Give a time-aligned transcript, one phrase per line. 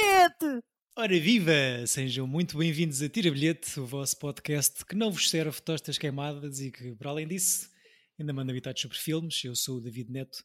[0.00, 0.64] bilhete!
[0.96, 1.86] Ora viva!
[1.86, 6.60] Sejam muito bem-vindos a Tira Bilhete, o vosso podcast que não vos serve tostas queimadas
[6.60, 7.68] e que, para além disso,
[8.18, 9.44] ainda manda habitados sobre filmes.
[9.44, 10.42] Eu sou o David Neto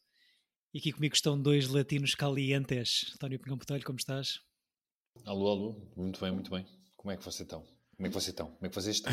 [0.74, 3.12] e aqui comigo estão dois latinos calientes.
[3.14, 4.40] António Pinhão Botelho, como estás?
[5.24, 6.66] Alô, alô, muito bem, muito bem.
[6.96, 7.60] Como é que vocês estão?
[7.96, 8.46] Como é que vocês estão?
[8.46, 9.12] Como é que vocês estão?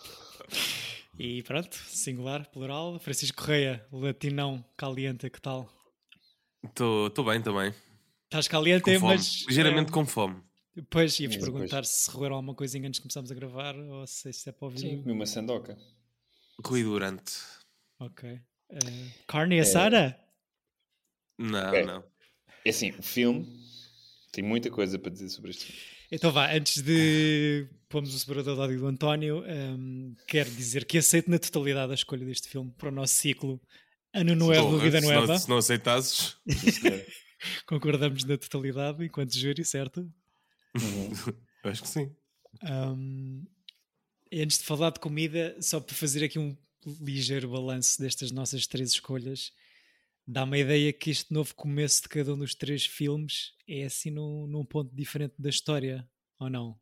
[1.18, 2.98] e pronto, singular, plural.
[2.98, 5.70] Francisco Correia, latinão caliente, que tal?
[6.64, 7.74] Estou bem também.
[8.34, 9.14] Estás caliente, Com fome.
[9.14, 9.44] mas.
[9.48, 10.42] Ligeiramente é, com fome.
[10.74, 14.28] Depois ia-vos perguntar depois- se roeram alguma coisinha antes de começarmos a gravar ou se
[14.30, 14.80] isso é para ouvir.
[14.80, 15.78] Sim, comi uma sandoca.
[16.64, 17.32] Rui Durante.
[18.00, 18.28] Ok.
[18.70, 18.78] Eh,
[19.28, 20.18] carne assada?
[21.38, 21.84] Não, Ok.
[21.84, 22.04] não.
[22.64, 23.46] É assim, o filme
[24.32, 25.80] tem muita coisa para dizer sobre este filme.
[26.10, 30.98] Então vá, antes de pomos o separador de ódio do António, ehm, quero dizer que
[30.98, 33.60] aceito na totalidade a escolha deste filme para o nosso ciclo
[34.12, 35.26] Ano Novo, Vida se, Nova.
[35.28, 36.36] não, se não aceitasses.
[37.66, 40.00] Concordamos na totalidade enquanto júri, certo?
[40.74, 41.34] Uhum.
[41.64, 42.14] acho que sim.
[42.62, 43.44] Um,
[44.32, 46.56] antes de falar de comida, só para fazer aqui um
[47.00, 49.52] ligeiro balanço destas nossas três escolhas,
[50.26, 54.10] dá-me a ideia que este novo começo de cada um dos três filmes é assim
[54.10, 56.78] num, num ponto diferente da história, ou não?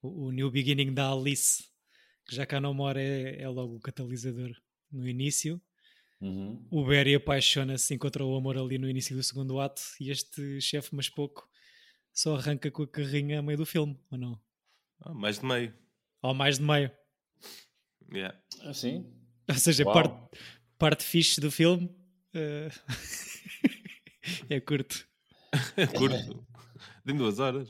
[0.00, 1.64] O, o New Beginning da Alice,
[2.26, 4.54] que já cá não mora, é, é logo o catalisador
[4.90, 5.60] no início.
[6.22, 6.64] Uhum.
[6.70, 10.94] O Barry apaixona-se, encontra o amor ali no início do segundo ato, e este chefe,
[10.94, 11.48] mas pouco,
[12.12, 14.40] só arranca com a carrinha a meio do filme, ou não?
[15.00, 15.74] Ah, mais de meio.
[16.22, 16.90] Ou mais de meio.
[18.12, 18.38] Yeah.
[18.62, 19.04] Ah, sim?
[19.48, 19.92] Ou seja, Uau.
[19.94, 20.38] parte,
[20.78, 21.90] parte fixe do filme
[22.34, 22.68] eh,
[24.48, 25.06] é curto.
[25.76, 26.46] É curto.
[27.04, 27.68] Tem duas horas.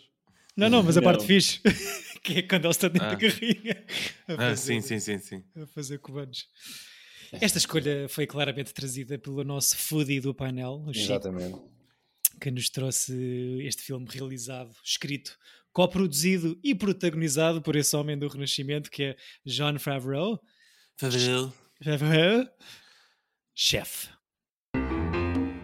[0.57, 1.11] Não, não, mas a Não.
[1.11, 1.61] parte fixe,
[2.23, 3.15] que é quando ele está dentro Ah.
[3.15, 3.85] da carrinha
[4.29, 5.45] a Ah, fazer, sim, sim, sim, sim.
[5.57, 6.47] a fazer comandos.
[7.33, 11.59] Esta escolha foi claramente trazida pelo nosso foodie do painel, o Chico, Exatamente.
[12.41, 13.15] que nos trouxe
[13.63, 15.37] este filme realizado, escrito,
[15.73, 20.41] coproduzido e protagonizado por esse homem do Renascimento que é John Favreau.
[20.97, 21.53] Favreau.
[21.83, 22.47] Favreau,
[23.55, 24.09] chefe.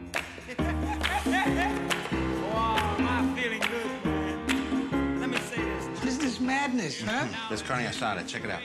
[6.29, 7.27] Is madness, huh?
[7.49, 8.23] There's carne asada.
[8.27, 8.61] Check it out.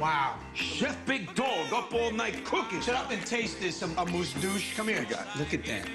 [0.00, 0.36] Wow.
[0.54, 2.80] Chef Big Dog up all night cooking.
[2.80, 4.76] Shut up and taste this, um, a mousse douche.
[4.76, 5.24] Come here, guy.
[5.36, 5.88] Look at that.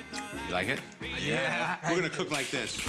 [0.47, 0.79] You like it?
[1.25, 1.77] Yeah.
[1.89, 2.81] We're gonna cook like this.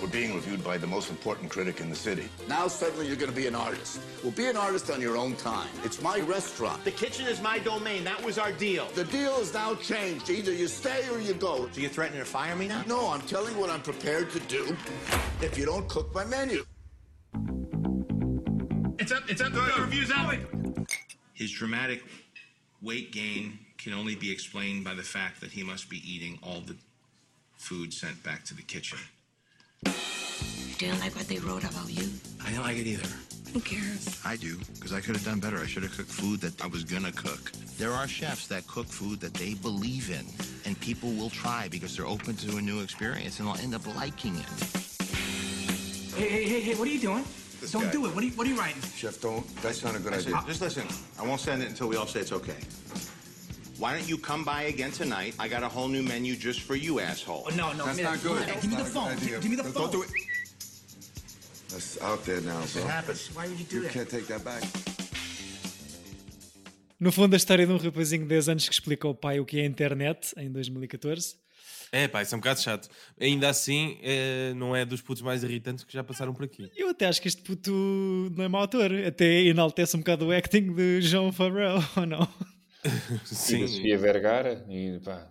[0.00, 2.28] We're being reviewed by the most important critic in the city.
[2.48, 4.00] Now suddenly you're going to be an artist.
[4.22, 5.68] Well, be an artist on your own time.
[5.82, 6.84] It's my restaurant.
[6.84, 8.04] The kitchen is my domain.
[8.04, 8.86] That was our deal.
[8.94, 10.30] The deal is now changed.
[10.30, 11.68] Either you stay or you go.
[11.72, 12.84] So you're threatening to fire me now?
[12.86, 14.76] No, I'm telling you what I'm prepared to do
[15.42, 16.64] if you don't cook my menu.
[18.98, 19.22] It's up.
[19.28, 19.52] It's up.
[19.52, 20.34] The review's out.
[21.32, 22.02] His dramatic
[22.82, 26.60] weight gain can only be explained by the fact that he must be eating all
[26.60, 26.76] the
[27.56, 28.98] food sent back to the kitchen.
[29.84, 29.92] You
[30.78, 32.08] didn't like what they wrote about you?
[32.44, 33.08] I don't like it either.
[33.52, 34.20] Who cares?
[34.24, 35.58] I do, because I could have done better.
[35.58, 37.52] I should have cooked food that I was gonna cook.
[37.78, 40.26] There are chefs that cook food that they believe in,
[40.66, 43.86] and people will try because they're open to a new experience and they'll end up
[43.96, 44.46] liking it.
[46.14, 47.24] Hey, hey, hey, hey, what are you doing?
[47.60, 47.90] This Don't guy.
[47.92, 48.14] do it.
[48.14, 48.80] What are you, what are you writing?
[48.96, 49.44] Chef, don't.
[49.62, 50.46] That's not a good Listen, idea.
[50.48, 50.86] just listen.
[51.18, 52.56] I won't send it until we all say it's okay.
[53.78, 55.34] Why don't you come by again tonight?
[55.38, 57.44] I got a whole new menu just for you, asshole.
[57.46, 58.42] Oh, no, no, That's man, not good.
[58.42, 59.28] Hey, give me the That's not a phone.
[59.28, 59.82] Give, give me the Don't- phone.
[59.90, 60.10] Don't do it.
[61.70, 62.82] That's out there now, bro.
[62.82, 63.30] It happens.
[63.34, 63.92] Why would you do You that?
[63.92, 64.62] can't take that back.
[67.00, 69.44] No fundo, a história de um rapazinho de 10 anos que explica ao pai o
[69.44, 71.36] que é a internet em 2014.
[71.90, 72.88] É pá, isso é um bocado chato.
[73.20, 76.70] Ainda assim, é, não é dos putos mais irritantes que já passaram por aqui.
[76.76, 77.70] Eu até acho que este puto
[78.36, 82.28] não é mau ator, até enaltece um bocado o acting de João Favreau, ou não?
[82.84, 83.66] E da Sim.
[83.66, 84.64] Sofia Vergara.
[84.68, 85.28] E pá.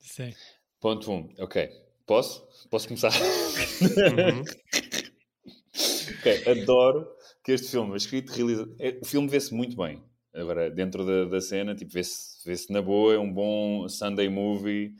[0.00, 0.32] Sim.
[0.80, 1.14] Ponto 1.
[1.14, 1.34] Um.
[1.38, 1.68] Ok.
[2.06, 2.44] Posso?
[2.68, 3.12] Posso começar?
[3.12, 4.42] Uhum.
[6.18, 6.44] ok.
[6.62, 7.06] Adoro
[7.44, 8.76] que este filme é escrito e realizado.
[8.80, 10.02] é- O filme vê-se muito bem.
[10.34, 13.14] Agora, dentro da, da cena, tipo, vê-se vê na boa.
[13.14, 14.94] É um bom Sunday movie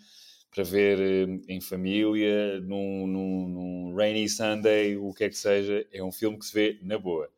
[0.54, 5.86] para ver eh, em família, num, num, num rainy Sunday, o que é que seja.
[5.92, 7.28] É um filme que se vê na boa.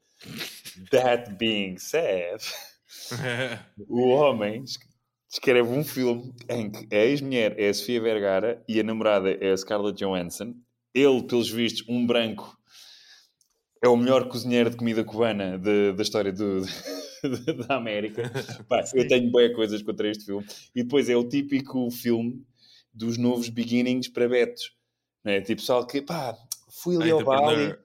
[0.91, 2.41] That being said,
[3.89, 4.79] o homem es-
[5.33, 9.51] escreve um filme em que a ex-mulher é a Sofia Vergara e a namorada é
[9.53, 10.55] a Scarlett Johansson.
[10.95, 12.57] Ele, pelos vistos, um branco,
[13.83, 16.63] é o melhor cozinheiro de comida cubana de- da história do,
[17.69, 18.31] da América.
[18.69, 20.47] Pá, eu tenho boas coisas contra este filme.
[20.75, 22.43] E depois é o típico filme
[22.97, 24.73] dos novos beginnings para betos.
[25.25, 25.41] É?
[25.41, 26.37] Tipo, só que, pá,
[26.83, 27.79] fui ali ao Bali, Entrepreneur.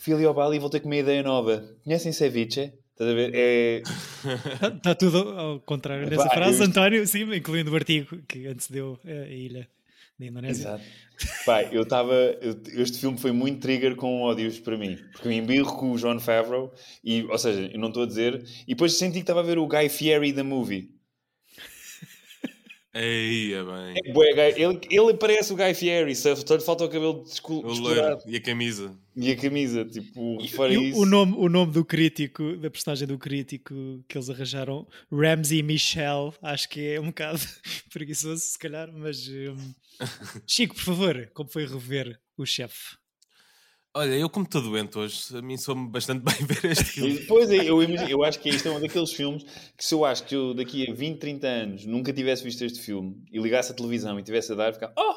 [0.00, 1.64] fui ali ao Bali e voltei com uma ideia nova.
[1.84, 2.72] Conhecem ceviche?
[2.92, 3.30] Estás a ver?
[3.34, 3.82] É...
[4.54, 8.98] Está tá tudo ao contrário nessa frase, eu- António, sim, incluindo o artigo que antecedeu
[9.04, 9.68] a ilha
[10.18, 10.62] da Indonésia.
[10.62, 10.84] Exato.
[11.46, 12.14] Pá, eu estava.
[12.74, 14.98] Este filme foi muito trigger com ódios para mim.
[15.12, 16.72] Porque eu embirro com o John Favreau,
[17.02, 18.44] e, ou seja, eu não estou a dizer.
[18.66, 20.90] E depois senti que estava a ver o Guy Fieri da movie.
[22.94, 23.94] Ei, é bem.
[24.04, 28.22] É, bué, ele, ele parece o Guy Fieri, só lhe falta o cabelo descolorado.
[28.26, 28.94] e a camisa.
[29.16, 31.00] E a camisa, tipo, E refere o, isso.
[31.00, 33.74] o nome, o nome do crítico, da personagem do crítico
[34.06, 37.40] que eles arranjaram, Ramsey Michel, acho que é um bocado
[37.92, 39.72] preguiçoso, se calhar, mas hum,
[40.46, 42.96] Chico, por favor, como foi rever o chefe?
[43.94, 47.14] Olha, eu como estou doente hoje, a mim soube bastante bem ver este filme.
[47.14, 49.42] E Pois é, eu, eu acho que isto é um daqueles filmes
[49.76, 52.80] que se eu acho que eu daqui a 20, 30 anos nunca tivesse visto este
[52.80, 55.14] filme e ligasse a televisão e tivesse a dar, ficava, oh,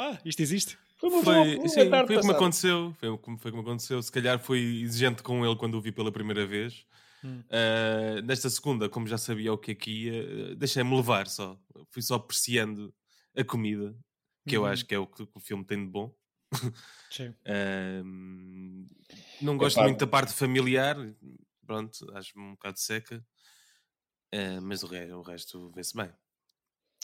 [0.00, 0.76] Ah, isto existe?
[0.96, 2.36] foi uma Foi, boa- sim, uma foi tarde o que me passada.
[2.38, 2.94] aconteceu.
[2.98, 4.02] Foi o que foi o que me aconteceu.
[4.02, 6.84] Se calhar fui exigente com ele quando o vi pela primeira vez.
[7.22, 7.42] Hum.
[7.50, 11.56] Ah, nesta segunda, como já sabia o que é que ia, deixei-me levar só.
[11.90, 12.92] Fui só apreciando
[13.36, 13.94] a comida,
[14.46, 14.68] que eu Uhum.
[14.68, 16.12] acho que é o que o filme tem de bom.
[17.10, 17.34] Sim.
[17.46, 18.86] Ahm,
[19.40, 19.84] não gosto Epá.
[19.84, 20.96] muito da parte familiar,
[21.66, 23.24] pronto, acho-me um bocado seca.
[24.32, 26.10] Ah, mas o, re- o resto vê-se bem.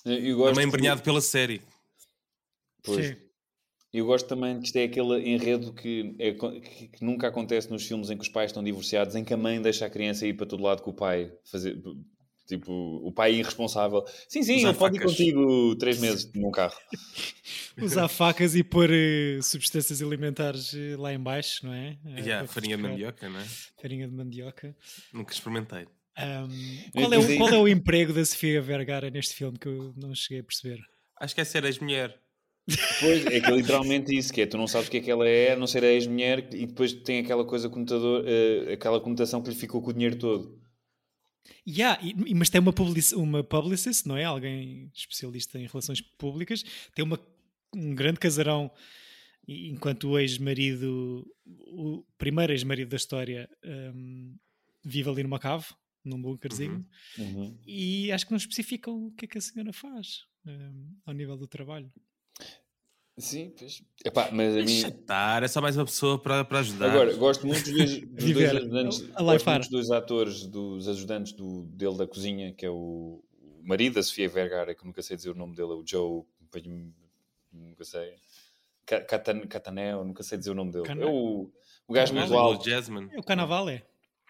[0.04, 1.62] Eu gosto Também embrenhado pela série.
[2.82, 3.06] Pois.
[3.06, 3.16] Sim.
[3.92, 7.86] Eu gosto também que isto é aquele enredo que, é que- que nunca acontece nos
[7.86, 10.34] filmes em que os pais estão divorciados, em que a mãe deixa a criança ir
[10.34, 11.80] para todo lado com o pai, fazer
[12.46, 14.04] tipo o pai irresponsável.
[14.28, 16.76] Sim, sim, Usar ele pode ir contigo três meses num carro.
[17.80, 21.98] Usar facas e pôr eh, substâncias alimentares eh, lá em baixo, não é?
[22.06, 23.44] Eh, Yeah, farinha de mandioca, não é?
[23.80, 24.76] Farinha de mandioca.
[25.12, 25.86] Nunca experimentei.
[26.16, 26.48] Ahm,
[26.92, 30.14] qual, é o, qual é o emprego da Sofia Vergara neste filme que eu não
[30.14, 30.78] cheguei a perceber?
[31.20, 32.16] Acho que é ser ex-mulher.
[33.00, 35.10] Pois, é que é literalmente isso, que é, tu não sabes o que é que
[35.10, 39.00] ela é, a não ser a ex-mulher, e depois tem aquela coisa conotador, eh, aquela
[39.00, 40.58] conotação que lhe ficou com o dinheiro todo.
[41.66, 44.24] Yeah, e- mas tem uma, publici uma publicist, não é?
[44.24, 46.64] Alguém especialista em relações públicas.
[46.94, 47.18] Tem uma,
[47.74, 48.70] um grande casarão,
[49.46, 53.48] enquanto o ex-marido, o primeiro ex-marido da história,
[53.94, 54.36] hum,
[54.84, 55.66] vive ali numa cave,
[56.04, 56.86] num bunkerzinho.
[57.18, 57.58] Uhum.
[57.66, 61.36] E acho que não especificam o que é que a senhora faz hum, ao nível
[61.36, 61.92] do trabalho.
[63.16, 63.80] Sim, pois.
[64.04, 64.78] Epá, mas a mim...
[64.88, 66.90] Estar, é só mais uma pessoa para, para ajudar.
[66.90, 71.32] Agora, gosto muito dos dois, dos dois ajudantes, gosto muito dos dois atores, dos ajudantes
[71.32, 75.16] do, dele da cozinha, que é o, o marido da Sofia Vergara, que nunca sei
[75.16, 76.22] dizer o nome dele, é o Joe,
[77.52, 78.14] nunca sei,
[78.84, 80.84] Ca- Catan, Cataneo, nunca sei dizer o nome dele.
[80.84, 81.50] Cana- É o,
[81.86, 82.68] o gajo O muito alto.
[82.68, 83.08] Jasmine.
[83.12, 83.82] É o Carnaval, é.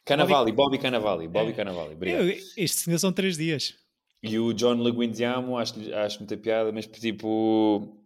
[0.04, 1.54] Canavali, Bobby Canavali, Bobby É.
[1.54, 2.24] Canavali, obrigado.
[2.28, 3.74] Eu, este senhor são três dias.
[4.22, 7.96] E o John Leguizamo, acho, acho muita piada, mas tipo,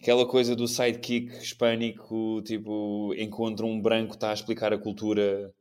[0.00, 5.52] aquela coisa do sidekick hispânico, tipo, encontra um branco, está a explicar a cultura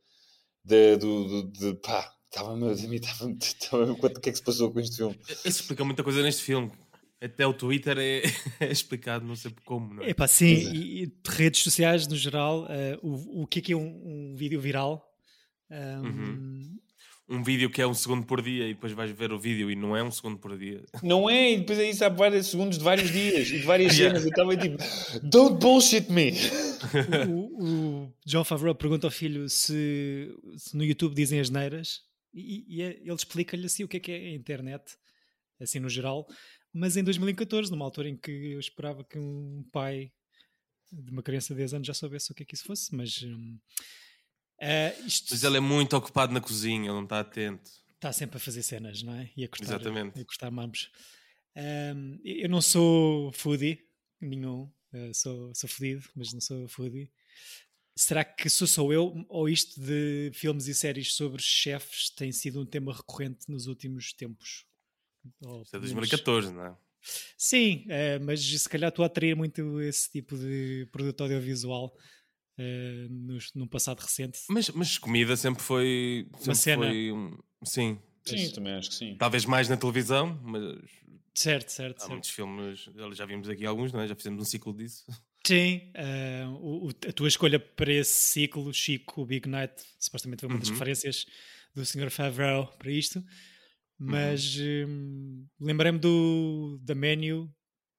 [0.64, 3.34] de, do, do, de, pá, estava-me a mim, estava-me,
[3.92, 5.20] o que é que se passou com este filme?
[5.28, 6.72] Isso explica muita coisa neste filme.
[7.22, 8.22] Até o Twitter é,
[8.60, 9.94] é explicado, não sei como.
[9.94, 10.10] Não é?
[10.10, 13.74] Epá, sim, e, e de redes sociais no geral, eh, o, o que é que
[13.74, 15.10] é um, um vídeo viral?
[15.72, 16.78] Um, Uhum.
[17.30, 19.76] Um vídeo que é um segundo por dia e depois vais ver o vídeo e
[19.76, 20.84] não é um segundo por dia.
[21.02, 21.54] Não é?
[21.54, 24.20] E depois é isso há vários segundos de vários dias e de várias Yeah.
[24.20, 24.24] cenas.
[24.26, 24.78] Eu estava tipo,
[25.30, 26.32] don't bullshit me!
[27.30, 27.64] o,
[28.06, 32.02] o John Favreau pergunta ao filho se, se no YouTube dizem as neiras
[32.34, 34.84] e, e é- ele explica-lhe assim o que é que é a internet,
[35.62, 36.28] assim no geral,
[36.74, 40.12] mas em 2014, numa altura em que eu esperava que um pai
[40.92, 43.24] de uma criança de 10 anos já soubesse o que é que isso fosse, mas
[43.24, 43.58] hum,
[44.64, 47.70] eh, isto Mas ele é muito ocupado na cozinha, ele não está atento.
[47.96, 49.30] está sempre a fazer cenas, não é?
[49.36, 50.20] E a cortar, Exatamente.
[50.20, 50.92] a cortar mamos.
[51.56, 53.80] Ahm, eu não sou foodie,
[54.20, 54.72] nenhum.
[54.94, 57.12] eh, sou, sou fodido, mas não sou foodie.
[57.96, 62.60] Será que sou só eu ou isto de filmes e séries sobre chefes tem sido
[62.62, 64.66] um tema recorrente nos últimos tempos?
[65.42, 66.76] Ou Isso é pelo menos- 2014, não é?
[67.38, 71.96] Sim, eh, mas se calhar estou a atrair muito esse tipo de produto audiovisual
[72.58, 74.40] eh, nos- num passado recente.
[74.50, 76.28] Mas, mas comida sempre foi.
[76.38, 76.86] Sempre cena.
[76.88, 78.00] Foi um- sim.
[78.26, 79.16] Sim, também acho que sim.
[79.18, 80.64] Talvez mais na televisão, mas
[81.36, 82.12] Certo, certo, há certo.
[82.12, 82.90] muitos filmes.
[83.14, 84.08] Já vimos aqui alguns, não é?
[84.08, 85.04] Já fizemos um ciclo disso.
[85.46, 90.48] Sim, eh, o- a tua escolha para esse ciclo, Chico, o Big Night, supostamente foi
[90.50, 90.76] uma das Uhum.
[90.76, 91.26] referências
[91.76, 92.10] do Sr.
[92.10, 93.26] Favreau para isto, Uhum.
[94.00, 94.56] mas
[94.88, 97.54] hum, lembrei-me do da Menu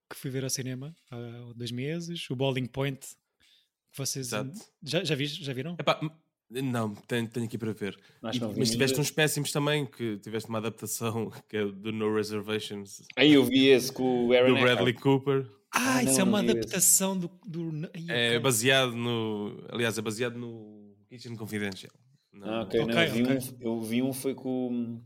[0.08, 3.06] que fui ver ao cinema há dois meses, o Bowling Point,
[3.94, 4.50] que vocês Exato.
[4.82, 5.76] já, já, vis- já viram?
[5.78, 5.98] Epá,
[6.50, 7.96] não, tenho, tenho aqui para ver.
[8.32, 11.90] E- não vi mas tiveste uns péssimos também, que tiveste uma adaptação que é do
[11.92, 15.02] No Reservations Aí eu vi esse com o Aaron do Bradley Eckhart.
[15.02, 15.46] Cooper.
[15.72, 17.28] Ah, Ah, isso não, é uma não vi adaptação do.
[17.46, 17.70] do...
[18.08, 19.64] É baseado no.
[19.70, 21.92] Aliás, é baseado no Kitchen Confidential.
[22.32, 23.36] No- Ah, ok, não, Ok, eu, vi ok.
[23.36, 25.00] Um, eu vi um foi com,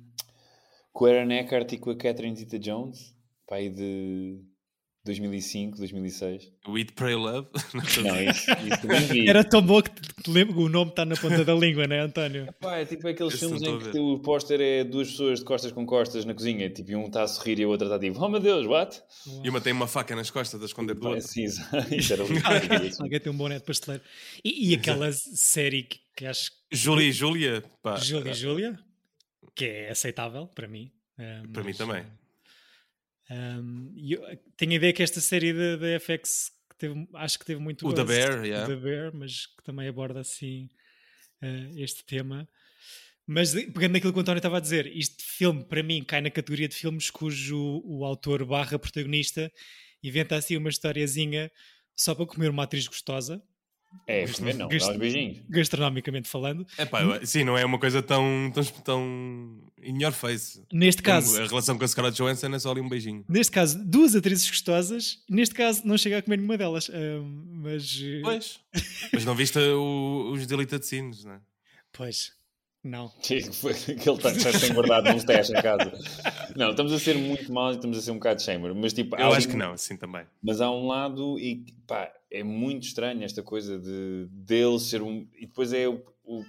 [0.93, 3.15] com o Aaron Eckhart e com a Catherine Zeta-Jones,
[3.47, 4.43] pai de
[5.09, 6.53] 2005, 2006.
[6.67, 7.49] O Eat, Pray, Love.
[7.75, 9.29] Não, isso, isso vi.
[9.29, 12.01] Era tão bom que te- lembro- o nome está na ponta da língua, não é,
[12.01, 12.53] António?
[12.61, 15.73] Pá, é tipo aqueles Esse filmes em que o póster é duas pessoas de costas
[15.73, 18.23] com costas na cozinha, tipo, e um está a sorrir e a outra está tipo,
[18.23, 19.01] oh meu Deus, what?
[19.43, 21.27] E uma tem uma faca nas costas a esconder do outro.
[21.27, 21.77] sim, exato.
[21.95, 23.03] isso era lindo.
[23.03, 24.05] Alguém tem um boné de pasteleiro.
[24.45, 26.77] E, e aquela série que, que acho que.
[26.77, 28.79] Júlia e Júlia, pá, Júlia e Júlia,
[29.55, 30.91] que é aceitável para mim.
[31.19, 32.05] eh, para mim mas, também.
[33.31, 34.23] Um, e eu
[34.57, 37.93] tenho a ideia que esta série da, FX que teve, acho que teve muito O
[37.93, 38.67] The Bear, o yeah.
[38.67, 40.69] The Bear, mas que também aborda assim
[41.43, 42.49] eh, este tema.
[43.27, 46.21] Mas de- pegando naquilo que o António estava a dizer, este filme para mim cai
[46.23, 49.53] na categoria de filmes cujo o autor barra protagonista
[50.03, 51.51] inventa assim uma historiazinha
[51.95, 53.43] só para comer uma atriz gostosa,
[54.07, 55.39] É, comer não, dá uns beijinhos.
[55.51, 56.67] gastronomicamente falando.
[56.79, 60.63] É pá, eu- sim, não é uma coisa tão, tão, tão in your face.
[60.73, 63.25] Neste caso, A relação com a Scarlett Johansson é só ali um beijinho.
[63.29, 65.19] Neste caso, duas atrizes gostosas.
[65.29, 66.89] Neste caso, não chega a comer nenhuma delas.
[66.91, 68.01] ahm, mas.
[68.03, 68.61] eh, Pois.
[69.13, 71.41] Mas não viste o- os deleted scenes, não é?
[71.93, 72.33] Pois.
[72.85, 73.09] Não.
[73.23, 75.93] Que foi que ele tem, tem guardado num stash em casa.
[76.57, 79.17] Não, estamos a ser muito maus e estamos a ser um bocado shamer, mas tipo,
[79.17, 80.25] Eu acho um- que não, assim também.
[80.43, 85.27] Mas há um lado e pá, é muito estranho esta coisa de dele ser um.
[85.37, 86.03] E depois é o.
[86.25, 86.45] o-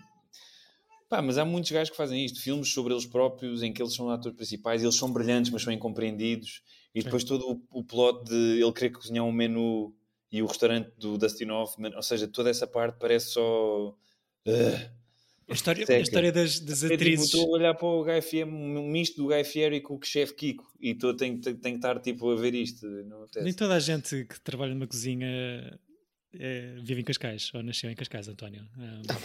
[1.07, 3.95] Pá, mas há muitos gajos que fazem isto, filmes sobre eles próprios, em que eles
[3.95, 6.61] são atores principais, eles são brilhantes, mas são incompreendidos.
[6.93, 9.95] E depois todo o, o plot de ele querer cozinhar um menu
[10.31, 13.95] e o restaurante do Dustin Hoffman, ou seja, toda essa parte parece só.
[14.45, 14.91] Ugh.
[15.49, 17.25] A história, a história das, das É tipo, atrizes.
[17.25, 20.33] estou a olhar para o Guy Fieri, um misto do Guy Fieri com o chefe
[20.35, 22.87] Kiko, e estou, tenho, tenho, tenho que estar tipo, a ver isto.
[23.41, 25.27] Nem toda a gente que trabalha numa cozinha
[26.33, 28.63] eh, vive em Cascais, ou nasceu em Cascais, António.
[29.07, 29.15] Tá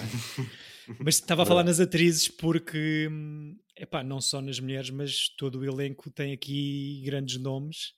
[0.99, 5.59] mas estava a falar nas atrizes porque, hum, epá, não só nas mulheres, mas todo
[5.59, 7.95] o elenco tem aqui grandes nomes.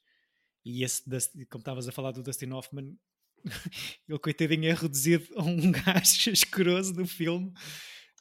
[0.64, 1.02] E esse,
[1.50, 2.96] como estavas a falar do Dustin Hoffman,
[4.08, 7.52] ele, coitadinho, é reduzido a um gajo escroso no filme.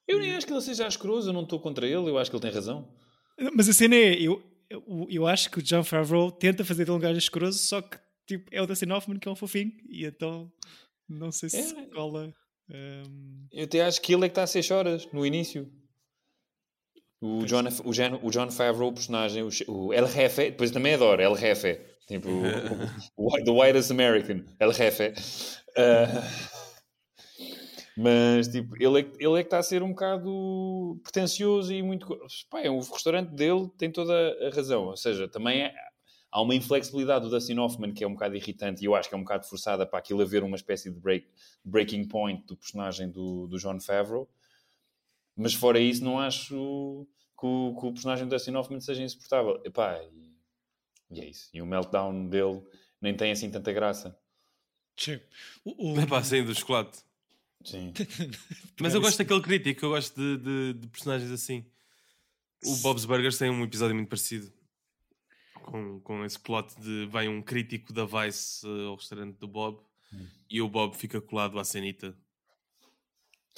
[0.08, 2.36] Eu nem acho que ele seja asqueroso, eu não estou contra ele, eu acho que
[2.38, 2.88] ele tem razão.
[3.54, 6.98] Mas a cena é, eu, eu, eu acho que o John Favreau tenta fazer dele
[6.98, 7.98] um gajo escroso, só que
[8.28, 10.52] tipo, é o Dustin Hoffman que é um fofinho, e então
[11.10, 11.86] não sei se É.
[11.88, 12.34] cola.
[12.70, 15.70] hum, Eu até acho que ele é que está a ser choras no início.
[17.22, 20.94] O John, o, John, o John Favreau, o personagem, o, o El Jefe, depois também
[20.94, 25.14] adoro El Jefe, tipo o, o, The Whitest American, El Jefe.
[25.78, 26.06] Ah,
[27.98, 31.82] mas tipo, ele é, que- ele é que está a ser um bocado pretencioso e
[31.82, 32.08] muito.
[32.50, 34.14] Pá, é, o restaurante dele tem toda
[34.46, 35.74] a razão, ou seja, também é-
[36.32, 39.16] há uma inflexibilidade do Dustin Hoffman que é um bocado irritante e eu acho que
[39.16, 41.28] é um bocado forçada para aquilo haver uma espécie de break,
[41.64, 44.28] breaking point do personagem do, do John Favreau.
[45.38, 47.08] Mas fora isso, não acho
[47.40, 49.62] que o, que o personagem do Dustin Hoffman seja insuportável.
[49.66, 50.34] Epá, e,
[51.12, 51.50] e é isso.
[51.54, 52.62] E o meltdown dele
[53.02, 54.18] nem tem assim tanta graça.
[54.98, 55.20] sim.
[55.64, 57.00] O- o- É pá, saindo do chocolate.
[57.66, 57.94] Sim.
[58.80, 60.38] Mas eu gosto daquele crítico, eu gosto de,
[60.74, 61.66] de- de personagens assim.
[62.64, 64.52] O Bob's Burgers tem um episódio muito parecido.
[65.64, 69.80] Com, com esse plot de vai um crítico da Vice eh, ao restaurante do Bob
[70.50, 72.16] e o Bob fica colado à cenita.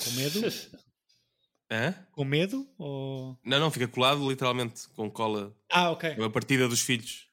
[0.04, 0.40] Com medo?
[1.70, 1.94] Hã?
[2.14, 2.66] Com medo?
[2.78, 3.38] Ou...
[3.44, 5.54] Não, não, fica colado literalmente com cola.
[5.70, 6.12] Ah, ok.
[6.24, 7.27] A partida dos filhos.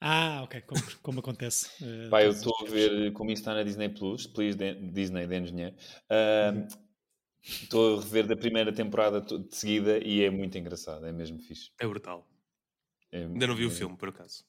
[0.00, 1.68] Ah, ok, como, como acontece.
[2.08, 5.36] Pá, eu estou a ver como isso está na Disney Plus, please de- Disney de
[5.38, 5.76] engenheiro.
[6.08, 6.52] Ah,
[7.42, 11.70] Estou a rever da primeira temporada de seguida e é muito engraçado, é mesmo fixe.
[11.80, 12.28] É brutal.
[13.10, 14.44] É- Ainda não vi o é- filme, por acaso.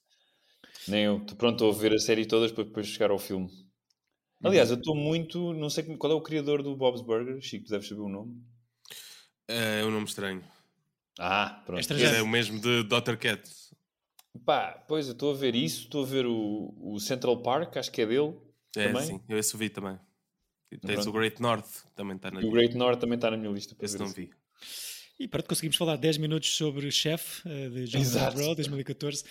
[0.90, 1.20] Nem eu.
[1.22, 3.50] Tô- Pronto, estou a ver a série todas para depois chegar ao filme.
[4.44, 5.54] Aliás, eu estou muito.
[5.54, 7.40] Não sei qual é o criador do Bob's Burger.
[7.42, 8.44] Chico, deves saber o nome.
[9.48, 10.44] É um nome estranho.
[11.20, 11.80] Ah, pronto.
[11.80, 12.16] estrangeiro.
[12.16, 13.16] É o mesmo de Dr.
[13.18, 13.42] Cat.
[14.46, 15.84] Pá, pois eu estou a ver isso.
[15.84, 18.34] Estou a ver o, o Central Park, acho que é dele.
[18.76, 19.06] É, também.
[19.06, 20.00] sim, eu esse vi também.
[20.72, 21.10] E tens Pronto.
[21.10, 23.76] o Great North, também está na E o Great North também está na minha lista.
[23.76, 24.16] Para Esse ver não isso.
[24.16, 24.30] vi.
[25.20, 28.32] E pronto, conseguimos falar 10 minutos sobre Chef, eh, de John Exato.
[28.32, 29.24] Favreau, 2014.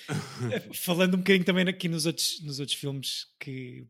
[0.53, 3.87] Eh, Falando um bocadinho também aqui nos outros, nos outros filmes que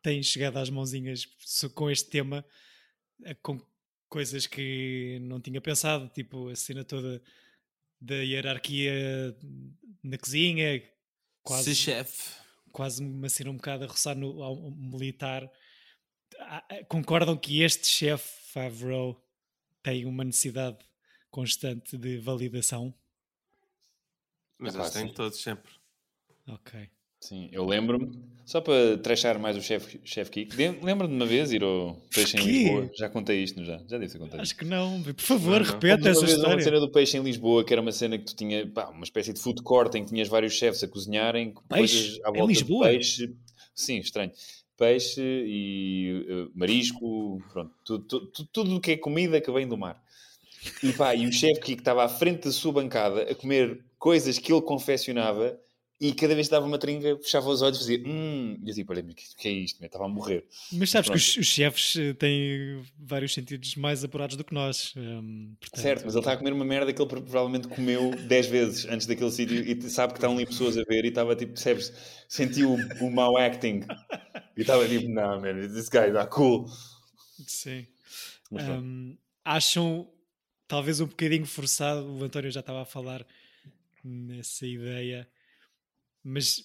[0.00, 1.26] têm chegado às mãozinhas
[1.74, 2.44] com este tema,
[3.24, 3.60] eh, com
[4.08, 7.20] coisas que não tinha pensado, tipo a cena toda
[8.00, 8.92] da hierarquia
[10.02, 10.82] na cozinha,
[11.42, 12.34] quase, Se chefe.
[12.72, 15.50] quase uma cena um bocado a roçar no ao militar.
[16.40, 19.24] Ah, ah, Concordam que este chefe Favreau
[19.82, 20.78] tem uma necessidade
[21.30, 22.94] constante de validação?
[24.58, 25.72] Mas Epá, eles têm todos sempre.
[26.46, 26.90] Ok.
[27.20, 28.16] Sim, eu lembro-me,
[28.48, 32.38] só para trechar mais o chefe chef Kiko, lembro-me de uma vez ir ao Peixe
[32.38, 32.90] em Lisboa.
[32.96, 33.78] Já contei isto, já?
[33.86, 34.40] Já disse contei.
[34.40, 35.02] Acho que não.
[35.02, 36.54] Por favor, repete essa história.
[36.54, 39.04] uma cena do Peixe em Lisboa, que era uma cena que tu tinha, pá, uma
[39.04, 42.18] espécie de food court em que tinhas vários chefes a cozinharem peixe?
[42.22, 42.86] à volta em Lisboa?
[42.86, 43.34] peixe.
[43.74, 44.32] Sim, estranho.
[44.78, 49.76] Peixe e uh, marisco, pronto, tudo, tudo, tudo o que é comida que vem do
[49.76, 50.02] mar.
[50.82, 54.38] E pá, e o chefe que estava à frente da sua bancada a comer coisas
[54.38, 55.58] que ele confeccionava
[56.00, 58.74] e cada vez que dava uma trinca, fechava os olhos e dizia hum, e eu
[58.74, 59.82] tipo, olha, o que é isto?
[59.82, 60.44] Eu estava a morrer.
[60.72, 61.20] Mas sabes Pronto.
[61.20, 64.94] que os, os, chefes eh, têm vários sentidos mais apurados do que nós.
[64.96, 65.82] Um, portanto...
[65.82, 69.06] Certo, mas ele está a comer uma merda que ele provavelmente comeu 10 vezes antes
[69.08, 71.92] daquele sítio e sabe que estão ali pessoas a ver e estava tipo, percebes,
[72.28, 73.80] sentiu o, o mau acting
[74.56, 76.68] e estava tipo, não, man, this guy está cool.
[77.44, 77.86] Sim.
[78.52, 80.08] Um, acham
[80.68, 83.26] talvez um bocadinho forçado, o António já estava a falar
[84.04, 85.28] nessa ideia,
[86.28, 86.64] mas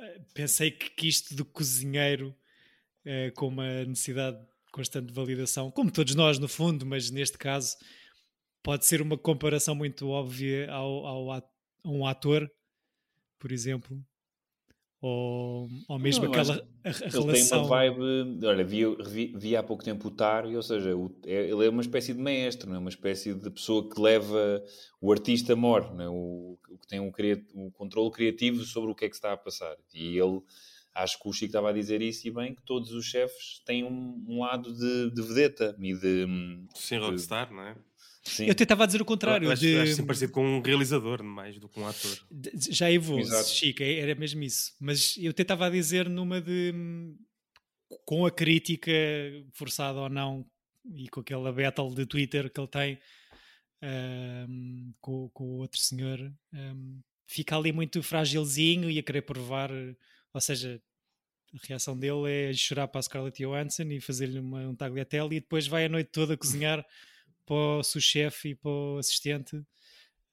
[0.00, 2.34] eh, pensei que, isto do cozinheiro
[3.04, 4.38] é, com uma necessidade
[4.72, 7.76] constante de validação, como todos nós no fundo, mas neste caso
[8.62, 11.42] pode ser uma comparação muito óbvia ao, ao a
[11.84, 12.50] um ator,
[13.38, 14.02] por exemplo,
[15.06, 17.28] ou, ou mesmo não, aquela a, a ele relação.
[17.28, 18.46] Ele tem uma vibe.
[18.46, 21.68] Olha, vi, vi, vi há pouco tempo o Tari, ou seja, o, é, ele é
[21.68, 22.78] uma espécie de maestro, não é?
[22.78, 24.64] uma espécie de pessoa que leva
[25.02, 26.08] o artista mor, não é?
[26.08, 27.12] o, o que tem um,
[27.54, 29.76] um controle criativo sobre o que é que se está a passar.
[29.92, 30.40] E ele,
[30.94, 33.84] acho que o Chico estava a dizer isso e bem, que todos os chefes têm
[33.84, 36.26] um, um lado de, de vedeta e de.
[36.74, 37.76] Sim, rockstar, não é?
[38.24, 38.46] Sim.
[38.46, 39.50] Eu tentava dizer o contrário.
[39.50, 39.76] Acho, de...
[39.76, 42.18] acho parecido com um realizador mais do que um ator.
[42.30, 44.72] De, já evou, Chico, é, era mesmo isso.
[44.80, 46.72] Mas eu tentava dizer numa de.
[48.06, 48.90] com a crítica,
[49.52, 50.46] forçada ou não,
[50.94, 52.98] e com aquela battle de Twitter que ele tem
[53.82, 56.18] um, com, com o outro senhor,
[56.52, 59.70] um, fica ali muito frágilzinho e a querer provar.
[60.32, 60.80] Ou seja,
[61.52, 65.66] a reação dele é chorar para a Scarlett Johansson e fazer-lhe um tagliatelle e depois
[65.66, 66.84] vai a noite toda a cozinhar
[67.44, 69.60] para o sous-chefe e para o assistente.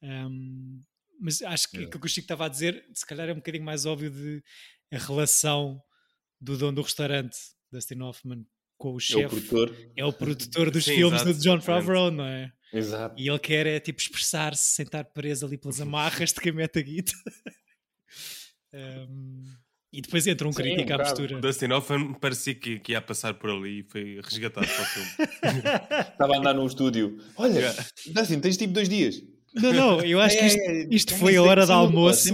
[0.02, 0.80] Um,
[1.20, 3.64] mas acho que aquilo que o Chico estava a dizer, se calhar é um bocadinho
[3.64, 4.44] mais óbvio de
[4.92, 5.82] a relação
[6.40, 7.38] do dono do restaurante,
[7.72, 8.46] Dustin Hoffman,
[8.78, 9.22] com o chefe.
[9.22, 9.92] É o produtor.
[9.98, 12.52] É o produtor dos Sim, filmes exato, do John Favreau, não é?
[12.74, 13.16] Exato.
[13.20, 16.82] E ele quer é tipo expressar-se, sentar preso ali pelas amarras de quem mete a
[16.82, 17.12] guita.
[18.74, 19.44] um,
[19.94, 21.42] E depois entra um Sim, crítico um à postura.
[21.42, 25.10] Dustin Hoffman parecia que, que ia passar por ali e foi resgatado para o filme.
[26.12, 27.18] Estava a andar num estúdio.
[27.36, 27.86] Olha, yeah.
[28.08, 29.22] Dustin, tens tipo dois dias.
[29.54, 32.34] Não, não, eu acho que isto, isto foi a hora de almoço.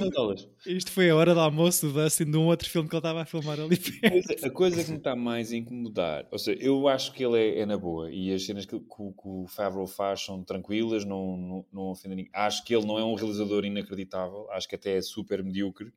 [0.68, 3.24] Isto foi a hora de almoço do Dustin de um outro filme que ele estava
[3.24, 4.46] a filmar ali perto.
[4.46, 7.62] A coisa que me está mais a incomodar, ou seja, eu acho que ele é,
[7.62, 11.36] é na boa e as cenas que, que, que o Favreau faz são tranquilas, não,
[11.36, 12.32] não, não ofendem ninguém.
[12.36, 15.92] Acho que ele não é um realizador inacreditável, acho que até é super medíocre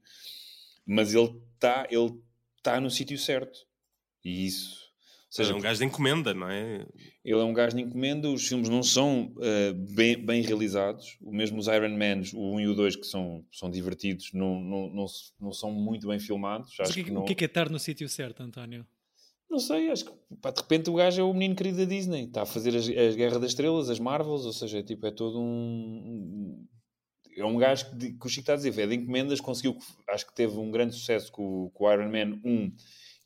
[0.91, 2.21] mas ele está ele
[2.63, 3.61] tá no sítio certo.
[4.25, 4.91] E isso.
[5.29, 6.85] Ou seja, é um gajo de encomenda, não é?
[7.25, 11.17] Ele é um gajo de encomenda, os filmes não são uh, bem, bem realizados.
[11.21, 14.61] O mesmo os Iron Man, o 1 e o 2, que são, são divertidos, não,
[14.61, 15.07] não, não,
[15.41, 16.75] não são muito bem filmados.
[16.77, 17.23] Mas acho o que, que não...
[17.23, 18.85] o que é, que é estar no sítio certo, António?
[19.49, 22.25] Não sei, acho que pá, de repente o gajo é o menino querido da Disney.
[22.25, 25.41] Está a fazer as, as Guerra das Estrelas, as Marvels, ou seja, tipo, é todo
[25.41, 26.67] um
[27.37, 29.77] é um gajo que, que o Chico está a dizer, é de encomendas, conseguiu,
[30.09, 32.73] acho que teve um grande sucesso com, com o Iron Man 1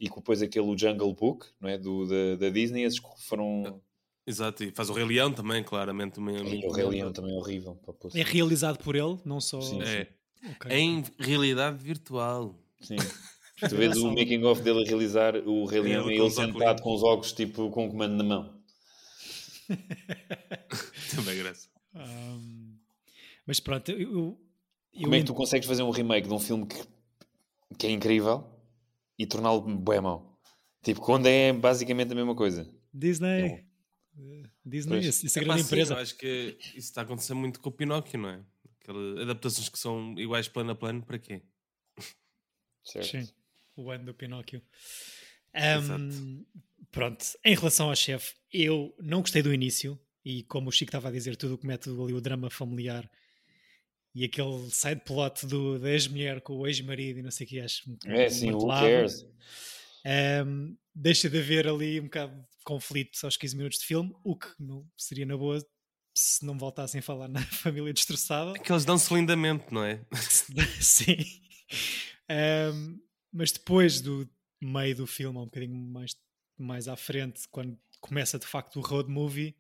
[0.00, 1.78] e com depois aquele Jungle Book, não é?
[1.78, 3.80] Do, da, da Disney, esses foram...
[4.26, 6.18] Exato, e faz o Rei Leão também, claramente.
[6.18, 7.78] Uma, o Rei Leão também é horrível.
[8.14, 9.60] É realizado por ele, não só...
[9.60, 10.08] Sim, é.
[10.56, 10.76] Okay.
[10.76, 12.58] Em realidade virtual.
[12.80, 12.96] Sim.
[13.68, 16.94] tu vês o making of dele a realizar o Rei Leão e ele sentado com
[16.94, 18.54] os óculos, tipo, com o comando na mão.
[21.14, 21.68] também graça.
[21.94, 22.53] Um...
[23.46, 24.38] Mas pronto, eu,
[24.92, 26.82] eu Como é que tu consegues fazer um remake de um filme que,
[27.78, 28.46] que é incrível
[29.18, 30.38] e torná-lo bem mau?
[30.82, 32.70] Tipo, quando é basicamente a mesma coisa.
[32.92, 33.42] Disney.
[33.42, 33.64] É.
[34.64, 35.22] Disney, pois.
[35.22, 35.94] isso é, é grande empresa.
[35.94, 38.44] eu acho que isso está a acontecer muito com o Pinóquio, não é?
[38.80, 41.42] Aquelas adaptações que são iguais plano a plano, para quê?
[42.84, 43.10] Certo.
[43.10, 43.28] Sim,
[43.76, 44.62] o ano do Pinóquio.
[45.54, 46.44] Um,
[46.90, 51.08] pronto, em relação ao chefe, eu não gostei do início e como o Chico estava
[51.08, 53.10] a dizer, tudo o que mete ali o drama familiar
[54.14, 57.60] e aquele side plot do, da ex-mulher com o ex-marido e não sei o que,
[57.60, 59.26] acho muito É sim, who cares?
[60.46, 64.36] Um, deixa de haver ali um bocado de conflito aos 15 minutos de filme, o
[64.36, 65.58] que não seria na boa
[66.16, 68.52] se não voltassem a falar na família destroçada.
[68.56, 70.00] É que eles dão-se lindamente, não é?
[70.80, 71.16] sim.
[72.30, 73.00] Um,
[73.32, 74.30] mas depois do
[74.62, 76.16] meio do filme, um bocadinho mais,
[76.56, 79.56] mais à frente, quando começa de facto o road movie,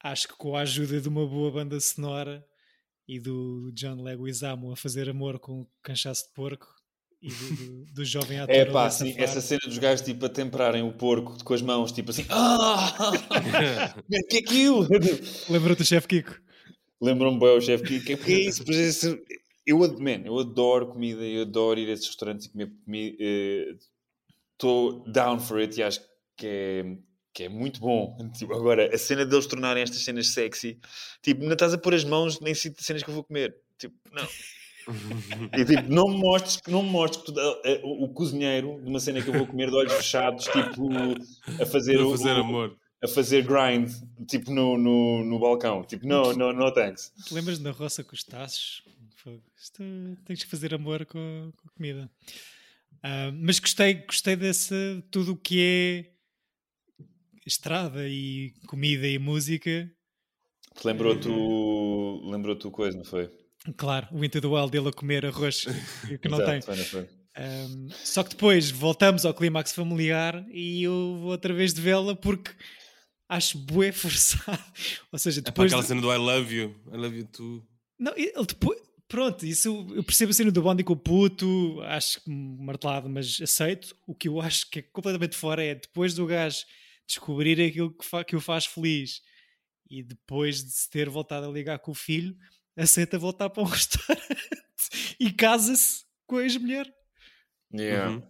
[0.00, 2.46] acho que com a ajuda de uma boa banda sonora
[3.06, 6.66] e do John Leguizamo a fazer amor com canchaço de porco
[7.20, 8.54] e do, do, do jovem ator.
[8.54, 11.92] É pá, sim, essa cena dos gajos tipo a temperarem o porco com as mãos,
[11.92, 13.12] tipo assim, ah!
[14.08, 14.86] O que é aquilo?
[15.48, 16.38] Lembra-te do chefe Kiko?
[17.00, 19.18] Lembram-me bem o chefe Kiko, é porque é isso, pois é isso.
[19.66, 23.16] Eu, man, eu adoro comida, eu adoro ir a esses restaurantes e comer comida.
[24.52, 26.00] Estou down for it e acho
[26.36, 26.96] que é,
[27.34, 28.16] que é muito bom.
[28.38, 30.78] Tipo, agora, a cena deles tornarem estas cenas sexy,
[31.22, 33.54] tipo, não estás a pôr as mãos nem cenas que eu vou comer.
[33.78, 34.26] Tipo, não.
[35.58, 38.90] E, tipo, não me mostres, não me mostres que tu, eh, o, o cozinheiro de
[38.90, 40.86] uma cena que eu vou comer de olhos fechados, tipo,
[41.58, 42.76] a fazer, A fazer o- amor.
[43.02, 43.90] a fazer grind,
[44.28, 45.82] tipo, no, no, no balcão.
[45.84, 47.10] Tipo, no, no, no thanks.
[47.24, 48.82] Te lembras na roça com os taços?
[50.26, 52.10] Tens que fazer amor com, com a comida.
[53.02, 56.13] Ah, mas gostei, gostei desse tudo o que é
[57.46, 59.90] estrada e comida e música.
[60.84, 63.30] Lembrou-te o- lembrou-te o coisa, não foi?
[63.76, 65.64] Claro, o Into the Wild dele a comer arroz
[66.20, 66.56] que não tem.
[66.58, 67.08] Exato, foi, não foi?
[67.36, 72.14] Um, só que depois voltamos ao clímax familiar e eu vou outra vez de vela
[72.14, 72.50] porque
[73.28, 74.62] acho bué forçado.
[75.12, 75.66] Ou seja, É depois.
[75.72, 77.66] aquela de- cena do I love you, I love you too.
[77.98, 78.78] Não, ele depois.
[79.06, 83.38] Pronto, isso eu percebo a cena do Bondi com o puto, acho que martelado, mas
[83.40, 83.94] aceito.
[84.08, 86.64] O que eu acho que é completamente fora é depois do gajo
[87.06, 89.20] descobrir aquilo que, fa- que o faz feliz
[89.90, 92.36] e depois de se ter voltado a ligar com o filho,
[92.76, 94.26] aceita voltar para um restaurante
[95.20, 96.92] e casa-se com a ex-mulher.
[97.72, 98.10] Yeah.
[98.12, 98.22] Uhum.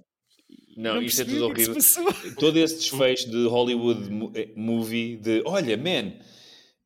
[0.77, 1.75] Não, Não isto é tudo é horrível.
[2.39, 6.19] Todo esse desfecho de Hollywood eh, movie de olha, man,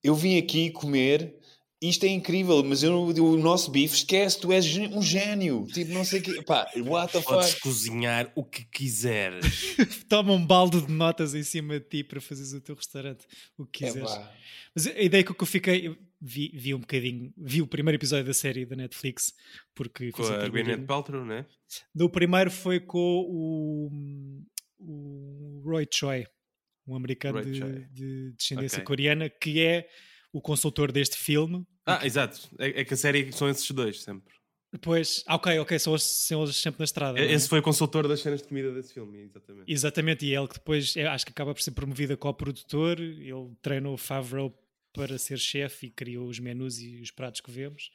[0.04, 1.37] eu vim aqui comer,
[1.80, 5.66] isto é incrível, mas eu, o nosso bife, esquece, tu és um gênio.
[5.72, 6.42] Tipo, não sei o quê.
[6.42, 7.60] Pá, what the Podes fuck?
[7.62, 9.76] cozinhar o que quiseres.
[10.08, 13.64] Toma um balde de notas em cima de ti para fazeres o teu restaurante, o
[13.64, 14.10] que quiseres.
[14.10, 14.32] Epá.
[14.74, 18.24] Mas a ideia que eu fiquei, eu vi, vi um bocadinho, vi o primeiro episódio
[18.26, 19.32] da série da Netflix,
[19.74, 20.48] porque Com fiz um a.
[20.48, 21.46] Gwyneth Paltrow, né?
[21.94, 23.90] No primeiro foi com o,
[24.80, 26.26] o Roy Choi,
[26.86, 27.86] um americano Roy de, Choi.
[27.92, 28.84] de descendência Ok.
[28.86, 29.88] coreana, que é
[30.38, 31.66] o consultor deste filme.
[31.84, 32.48] Ah, exato.
[32.58, 34.32] É, é que a série são esses dois sempre.
[34.72, 37.18] Depois, ah, ok, ok, são eles, são eles sempre na estrada.
[37.18, 37.32] é?
[37.32, 39.72] Esse foi o consultor das cenas de comida desse filme, exatamente.
[39.72, 43.00] Exatamente, e é ele que depois é, acho que acaba por ser promovido a co-produtor.
[43.00, 44.56] Ele treinou o Favreau
[44.92, 47.90] para ser chefe e criou os menus e os pratos que vemos.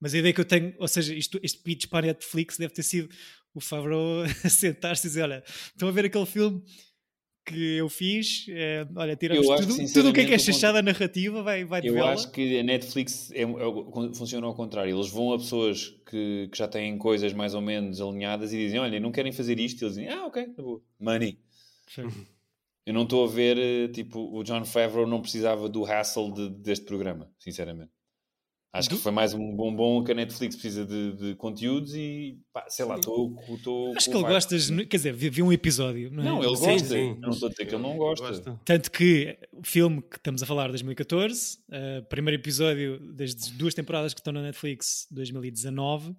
[0.00, 2.72] Mas a ideia que eu tenho, ou seja, isto, este pitch para a Netflix deve
[2.72, 3.08] ter sido
[3.52, 6.62] o Favreau sentar-se e dizer: Olha, estão a ver aquele filme
[7.44, 8.46] que eu fiz?
[8.48, 11.80] É, olha, tiramos acho tudo, tudo o que é que é chachada narrativa, vai, vai
[11.84, 12.12] Eu vela.
[12.12, 14.96] acho que a Netflix é, é- funciona ao contrário.
[14.96, 18.80] Eles vão a pessoas que, que já têm coisas mais ou menos alinhadas e dizem:
[18.80, 19.82] Olha, não querem fazer isto.
[19.82, 20.80] E eles dizem: Ah, ok, tá bom.
[20.98, 21.38] Money.
[21.88, 22.10] Sim.
[22.86, 26.50] Eu não estou a ver, eh, tipo, o John Favreau não precisava do hassle de-
[26.50, 27.90] deste programa, sinceramente.
[28.74, 32.64] Acho que foi mais um bombom que a Netflix precisa de, de conteúdos e, pá,
[32.68, 34.56] sei lá, estou estou Acho com que ele gosta,
[34.88, 36.10] quer dizer, vi, vi um episódio.
[36.10, 36.26] Não, é?
[36.26, 36.88] Não, ele Sim, gosta.
[36.88, 37.16] sim.
[37.20, 38.60] Não estou a dizer que ele não gosta.
[38.64, 44.12] Tanto que o filme que estamos a falar, 2014, uh, primeiro episódio das duas temporadas
[44.12, 46.16] que estão na Netflix, 2019,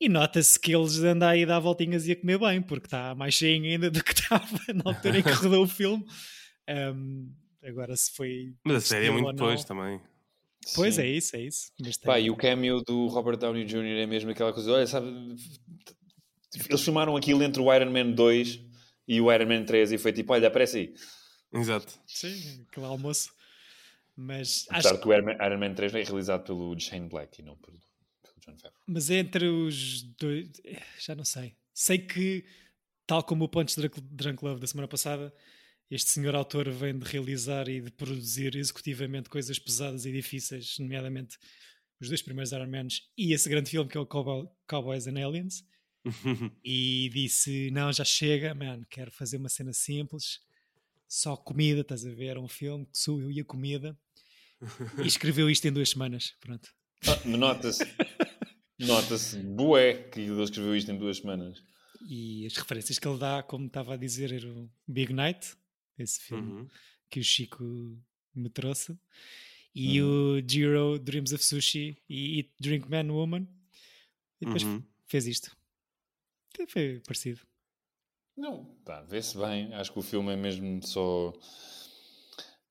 [0.00, 3.14] e nota-se que eles andam aí a dar voltinhas e a comer bem, porque está
[3.14, 6.02] mais cheio ainda do que estava na altura em que rodou o filme.
[6.66, 7.30] Um,
[7.62, 8.54] agora se foi.
[8.64, 10.00] Mas a série é muito depois também.
[10.74, 11.02] Pois Sim.
[11.02, 11.72] é isso, é isso.
[11.80, 14.02] Mas tem- Pá, e o cameo do Robert Downey Jr.
[14.02, 15.06] é mesmo aquela coisa, olha, sabe,
[16.68, 18.60] eles filmaram aquilo entre o Iron Man 2
[19.08, 20.94] e o Iron Man 3 e foi tipo, olha, aparece aí.
[21.52, 21.98] Exato.
[22.06, 23.32] Sim, aquele almoço.
[24.16, 27.40] Mas Apesar acho que o Iron Man, Iron Man 3 é realizado pelo Shane Black
[27.40, 27.78] e não pelo,
[28.22, 28.80] pelo John Favreau.
[28.86, 31.56] Mas entre os dois, eh, já não sei.
[31.72, 32.44] Sei que,
[33.06, 35.34] tal como o Punch Drunk Love da semana passada,
[35.90, 41.36] este senhor autor vem de realizar e de produzir executivamente coisas pesadas e difíceis, nomeadamente
[42.00, 45.18] os dois primeiros Iron Mans e esse grande filme que é o Cowboy- Cowboys and
[45.24, 45.64] Aliens.
[46.64, 50.40] E disse: Não, já chega, man, quero fazer uma cena simples,
[51.06, 52.38] só comida, estás a ver?
[52.38, 53.98] Um filme que sou eu e a comida.
[55.02, 56.34] E escreveu isto em duas semanas.
[56.40, 56.70] Pronto.
[57.06, 57.82] Ah, nota-se,
[58.78, 61.62] nota-se, bué, que ele escreveu isto em duas semanas.
[62.08, 65.54] E as referências que ele dá, como estava a dizer, era o Big Night,
[66.02, 66.68] esse filme Uhum.
[67.08, 67.62] que o Chico
[68.34, 68.96] me trouxe,
[69.74, 73.46] e o Jiro Dreams of Sushi e Eat, Drink Man Woman.
[74.40, 74.82] E depois Uhum.
[75.06, 75.56] fez isto.
[76.54, 77.40] Até Foi parecido.
[78.36, 79.72] Não, pá, vê-se bem.
[79.74, 81.32] Acho que o filme é mesmo só.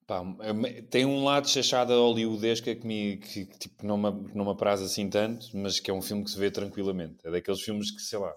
[0.08, 4.46] Pá, é- tem um lado chachada hollywoodesca que, me, que, que, tipo, não, me, não
[4.46, 7.20] me apraz assim tanto, mas que é um filme que se vê tranquilamente.
[7.24, 8.34] É daqueles filmes que, sei lá,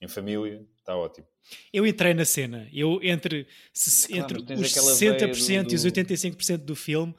[0.00, 1.26] em família, está ótimo.
[1.72, 2.68] Eu entrei na cena.
[2.72, 7.14] Eu entre, se- Claro, entre os aquela 60% veia e os do- 85% do filme,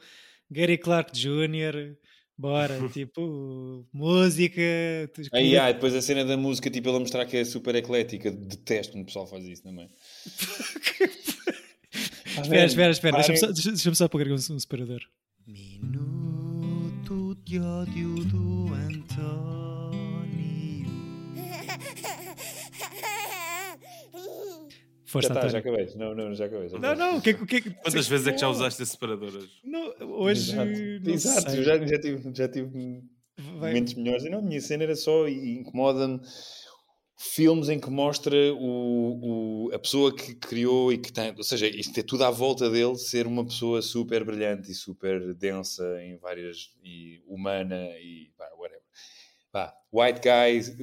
[0.50, 1.96] Gary Clark Jr.,
[2.36, 4.60] Bora, tipo, música.
[5.32, 8.32] Aí, ah, depois a cena da música, tipo, ele a mostrar que é super eclética.
[8.32, 9.88] Detesto quando o pessoal faz isso também.
[12.42, 13.16] Espera, espera, espera.
[13.18, 15.00] Deixa-me só, deixa- só pôr um, um separador.
[15.46, 19.63] Minuto de ódio do António.
[25.14, 25.80] Força, já está, já António.
[25.80, 25.96] acabei.
[25.96, 26.68] Não, não, já acabei.
[26.68, 27.56] já Não, não, o que é que.
[27.56, 29.50] é que- Quantas vezes é que já usaste esse separador hoje?
[29.64, 30.52] Não, hoje.
[30.52, 30.70] Exato,
[31.04, 31.60] não Exato, sei.
[31.60, 33.02] eu já, já tive, já tive
[33.38, 34.24] Vai- momentos melhores.
[34.24, 36.20] E Não, a minha cena era só e incomoda-me
[37.16, 41.66] filmes em que mostra o, o- a pessoa que criou e que tem, ou seja,
[41.66, 46.16] isto é tudo à volta dele ser uma pessoa super brilhante e super densa em
[46.18, 48.82] várias e humana e pá, whatever.
[49.52, 50.76] Pá, white guys,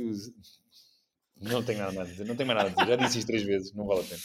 [1.42, 3.28] não tenho nada mais a dizer, não tenho mais nada a dizer, já disse isto
[3.28, 4.22] três vezes, não vale a pena.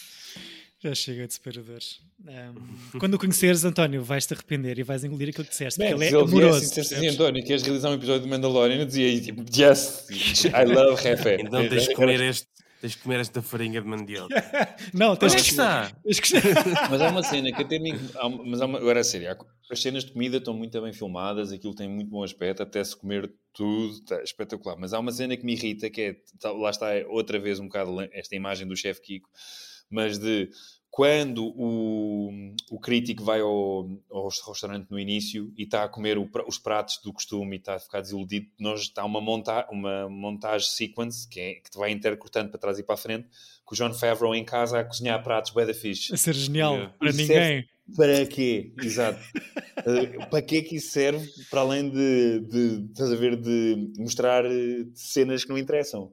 [0.78, 2.00] Já chega de separadores.
[2.28, 6.08] Ahm, quando o conheceres, António, vais-te arrepender e vais engolir aquilo que disseste, porque ele
[6.08, 6.58] se é amoroso.
[6.58, 7.08] e dissesse assim?
[7.08, 8.80] António, queres realizar um episódio de Mandalorian?
[8.80, 10.06] Eu dizia, yes,
[10.44, 11.38] I love Refé.
[11.40, 12.46] Então tens de comer, este,
[12.86, 14.34] tens de comer esta farinha de mandioca.
[14.94, 15.90] Não, tens Onde é que que está?
[16.04, 16.32] tens que-
[16.90, 17.92] Mas há uma cena que até me.
[18.16, 20.92] há Mas há uma, agora é sério, há- as cenas de comida estão muito bem
[20.92, 24.76] filmadas, aquilo tem muito bom aspecto, até se comer tudo, está espetacular.
[24.78, 27.64] Mas há uma cena que me irrita, que é, tá- lá está outra vez um
[27.66, 29.28] bocado esta imagem do chefe Kiko,
[29.90, 30.48] mas de
[30.96, 32.30] quando o,
[32.70, 36.98] o crítico vai ao, ao restaurante no início e está a comer o os pratos
[37.04, 41.38] do costume e está a ficar desiludido, nós está uma, monta uma montagem sequence que,
[41.38, 43.28] é, que te vai intercortando para trás e para a frente,
[43.62, 46.14] com o John Favreau em casa a cozinhar pratos bué da fixe.
[46.14, 47.68] a ser genial para Isso ninguém.
[47.94, 48.72] Para quê?
[48.82, 49.20] Exato.
[49.80, 53.92] Uh, para que é que isso serve para além de, de, estás a ver, de
[53.98, 56.10] mostrar uh, cenas que não interessam?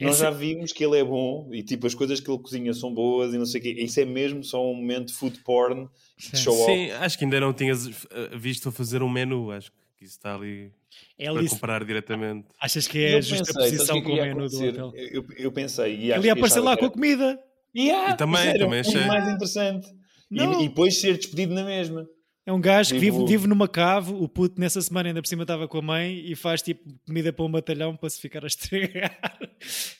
[0.00, 2.72] Nós Esse- já vimos que ele é bom e tipo as coisas que ele cozinha
[2.72, 3.70] são boas e não sei o quê.
[3.78, 6.66] Isso é mesmo só um momento de food porn, de show off.
[6.72, 9.50] Sim, acho que ainda não tinhas eh, visto fazer um menu.
[9.50, 10.70] Acho que isso está ali
[11.18, 12.46] É para ali- comparar diretamente.
[12.60, 14.68] Achas que E é eu a justa pensei, sabes posição com o menu do acontecer?
[14.80, 14.92] hotel?
[14.94, 17.38] Eu, eu pensei, e Ele ia aparecer lá com a comida.
[17.76, 19.06] Yeah, também, era também muito achei.
[19.06, 19.88] mais interessante.
[20.30, 22.06] E, e depois ser despedido na mesma.
[22.48, 25.42] É um gajo que vive, vive numa cave, o puto nessa semana ainda por cima
[25.42, 28.46] estava com a mãe e faz tipo comida para um batalhão para se ficar a
[28.48, 29.38] estragar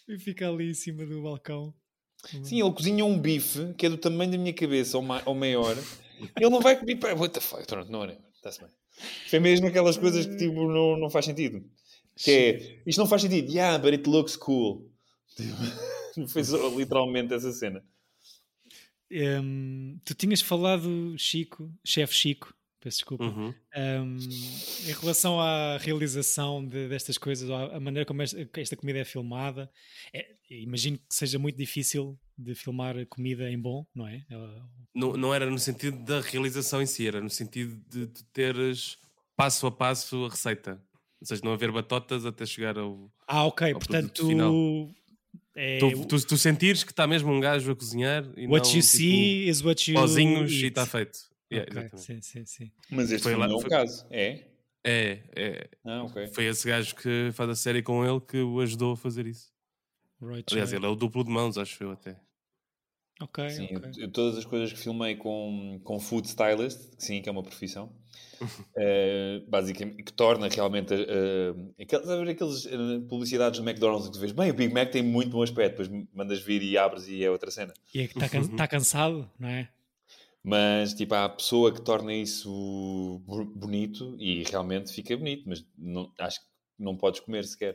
[0.09, 1.75] e fica ali em cima do balcão.
[2.43, 5.35] Sim, ele cozinha um bife que é do tamanho da minha cabeça ou, ma- ou
[5.35, 5.77] maior.
[6.41, 6.97] Ele não vai comer.
[6.97, 7.67] Pá, what the fuck?
[7.67, 8.17] Pronto, não é.
[8.35, 8.71] Está-se bem.
[9.29, 11.63] Foi mesmo aquelas coisas que tipo, não, não faz sentido.
[12.17, 13.53] Que é, isto não faz sentido.
[13.53, 14.91] Yeah, but it looks cool.
[16.15, 16.43] Tipo, Foi
[16.77, 17.85] literalmente essa cena.
[19.11, 23.55] Hum, tu tinhas falado, Chico, chefe Chico, peço desculpa, Uhum.
[23.77, 24.19] hum,
[24.87, 29.71] em relação à realização de- destas coisas, à maneira como esta, comida é filmada.
[30.13, 34.25] É- imagino que seja muito difícil de filmar comida em bom, não é?
[34.95, 38.97] Não, não era no sentido da realização em si, era no sentido de, de teres
[39.37, 40.83] passo a passo a receita.
[41.21, 43.11] Ou seja, não haver batotas até chegar ao.
[43.27, 44.55] Ah, ok, ao portanto, final.
[45.59, 48.77] É, Tu, tu, tu sentires que está mesmo um gajo a cozinhar e what não,
[48.77, 50.67] you tipo, see is what you pozinhos e eat.
[50.69, 51.19] está feito.
[51.53, 52.07] Yeah, Ok, exatamente.
[52.07, 52.73] sim, sim, sim.
[52.91, 54.07] Mas este Foi lá- não é o caso.
[54.11, 54.45] É?
[54.85, 55.69] É, é.
[55.85, 56.29] Ah, ok.
[56.29, 59.51] Foi esse gajo que faz a série com ele que o ajudou a fazer isso.
[60.21, 60.79] Roy Aliás, Choi.
[60.79, 62.17] ele é o duplo de mãos, acho eu até.
[63.21, 63.91] Ok, Sim, ok.
[63.97, 67.33] eu- eu todas as coisas que filmei com, com food stylist, que sim, que é
[67.33, 67.91] uma profissão,
[68.77, 74.33] eh, basicamente, que torna realmente uh, aquelas, aquelas eh, publicidades do McDonald's que tu vês,
[74.33, 77.31] bem, o Big Mac tem muito bom aspecto, depois mandas vir e abres e é
[77.31, 77.75] outra cena.
[77.93, 79.69] E é que está can- tá cansado, não é?
[80.43, 85.65] Mas, tipo, há a pessoa que torna isso bo- bonito e realmente fica bonito, mas
[85.77, 86.47] não, acho que
[86.79, 87.75] não podes comer sequer.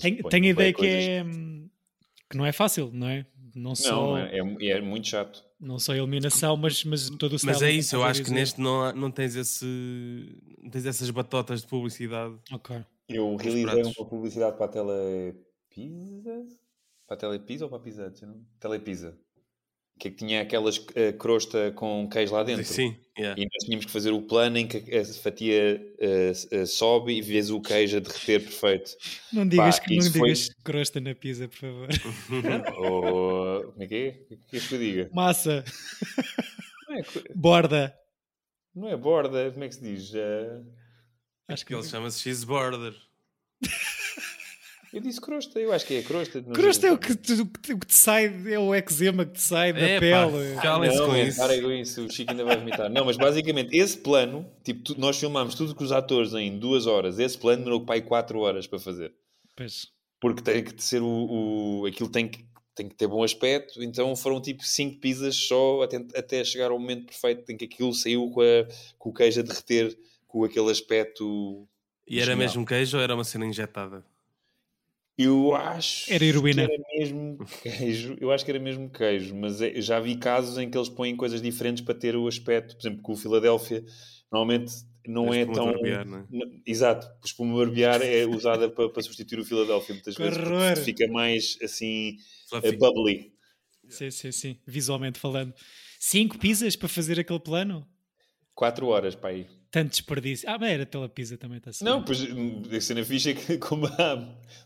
[0.00, 1.68] Tenho, tenho a ideia que coisas- é hum,
[2.30, 3.26] que não é fácil, não é?
[3.54, 5.44] Não só, Não, não, é, é, é muito chato.
[5.78, 8.60] só a eliminação, mas, mas todo o Mas é que isso, eu acho que neste
[8.60, 9.64] não, há- não tens esse.
[10.62, 12.34] Não tens essas batotas de publicidade.
[12.52, 12.76] Ok.
[13.08, 13.96] Eu realizei pratos.
[13.96, 16.46] uma publicidade para a Telepisa.
[17.06, 17.80] Para a Telepisa ou para a
[18.26, 19.16] não- Telepisa.
[19.98, 22.64] Que é que tinha aquelas eh, crosta com queijo lá dentro.
[22.64, 23.40] Sim, yeah.
[23.40, 27.22] E nós tínhamos que fazer o plano em que a fatia eh, eh, sobe e
[27.22, 28.90] vês o queijo a derreter perfeito.
[29.32, 31.88] Não digas, Pá, que, não isso foi- digas crosta na pizza, por favor.
[32.76, 34.34] Ou, como é que é?
[34.34, 35.10] O que é que eu diga?
[35.12, 35.64] Massa,
[36.88, 37.02] Não é,
[37.34, 37.94] borda.
[38.74, 40.12] não é borda, como é que se diz?
[40.12, 40.60] Eh,
[41.46, 42.94] Acho que Ele chama-se Cheese Border.
[44.94, 46.40] eu disse crosta, eu acho que é crosta.
[46.40, 49.40] não crosta é o que, te, o que te- sai, é o eczema que te
[49.42, 50.54] sai da É, pá, pele.
[50.62, 51.36] calem-se não, com isso.
[51.38, 52.88] Para com isso, o Chico ainda vai vomitar.
[52.90, 56.86] Não, mas basicamente, esse plano, tipo, tu- nós filmámos tudo com os atores em duas
[56.86, 57.18] horas.
[57.18, 59.12] Esse plano demorou pai quatro horas para fazer.
[59.56, 59.88] Pois.
[60.20, 61.80] Porque tem que ser o.
[61.82, 63.82] o aquilo tem que, tem que ter bom aspecto.
[63.82, 67.92] Então foram tipo cinco pizzas só até, até chegar ao momento perfeito em que aquilo
[67.92, 68.66] saiu com, a-
[68.98, 71.68] com o queijo a derreter, com aquele aspecto
[72.08, 72.38] E era Genial.
[72.38, 74.04] mesmo queijo ou era uma cena injetada?
[75.16, 76.66] Eu acho Era heroína.
[76.66, 78.16] que era mesmo queijo.
[78.20, 81.14] Eu acho que era mesmo queijo, mas é- já vi casos em que eles põem
[81.14, 82.74] coisas diferentes para ter o aspecto.
[82.76, 83.84] Por exemplo, com o Philadelphia,
[84.32, 84.72] normalmente
[85.06, 85.66] não A é tão.
[85.66, 86.26] barbear, não é?
[86.66, 90.36] Exato, a espuma barbear é usada para, para substituir o Philadelphia muitas vezes.
[90.38, 90.80] porque!
[90.84, 92.16] Fica mais assim.
[92.48, 92.68] Fluffy.
[92.70, 93.32] eh, bubbly.
[93.88, 94.56] Sim, sim, sim.
[94.66, 95.54] Visualmente falando.
[96.00, 97.86] Cinco pizzas para fazer aquele plano?
[98.54, 99.46] 4 horas para aí.
[99.70, 100.48] Tanto desperdício.
[100.48, 103.86] Ah, mas era pela pizza também, está Não, pois a cena fixa é que, como
[103.86, 104.16] há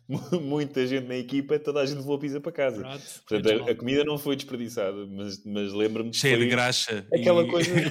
[0.07, 2.83] mu- muita gente na equipa, toda a gente levou a pizza para casa.
[2.83, 7.07] Pronto, Portanto, a, a comida não foi desperdiçada, mas, mas lembro-me que Cheia de graxa.
[7.13, 7.91] Aquela e- coisa de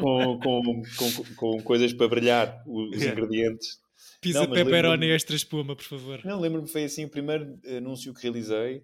[0.00, 3.12] com, com, com, com coisas para brilhar, os Yeah.
[3.20, 3.78] ingredientes.
[4.18, 6.20] Pizza pepperoni extra espuma, por favor.
[6.24, 8.82] Não, lembro-me foi assim o primeiro anúncio que realizei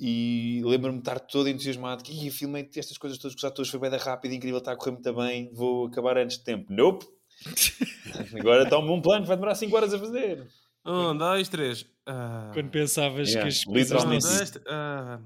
[0.00, 3.70] e lembro-me de estar todo entusiasmado que "Ih, filmei estas coisas todas com os atores,
[3.70, 6.72] foi bem da rápido, incrível, está a correr muito bem, vou acabar antes de tempo.
[6.72, 7.06] Nope!
[8.38, 10.46] Agora está um bom plano, vai demorar 5 horas a fazer.
[10.84, 11.84] Um, dois, três.
[12.06, 12.50] Ah.
[12.54, 14.24] Quando pensavas Yeah, que as pizzas Um, literalmente.
[14.26, 14.52] dois.
[14.66, 15.20] Ah.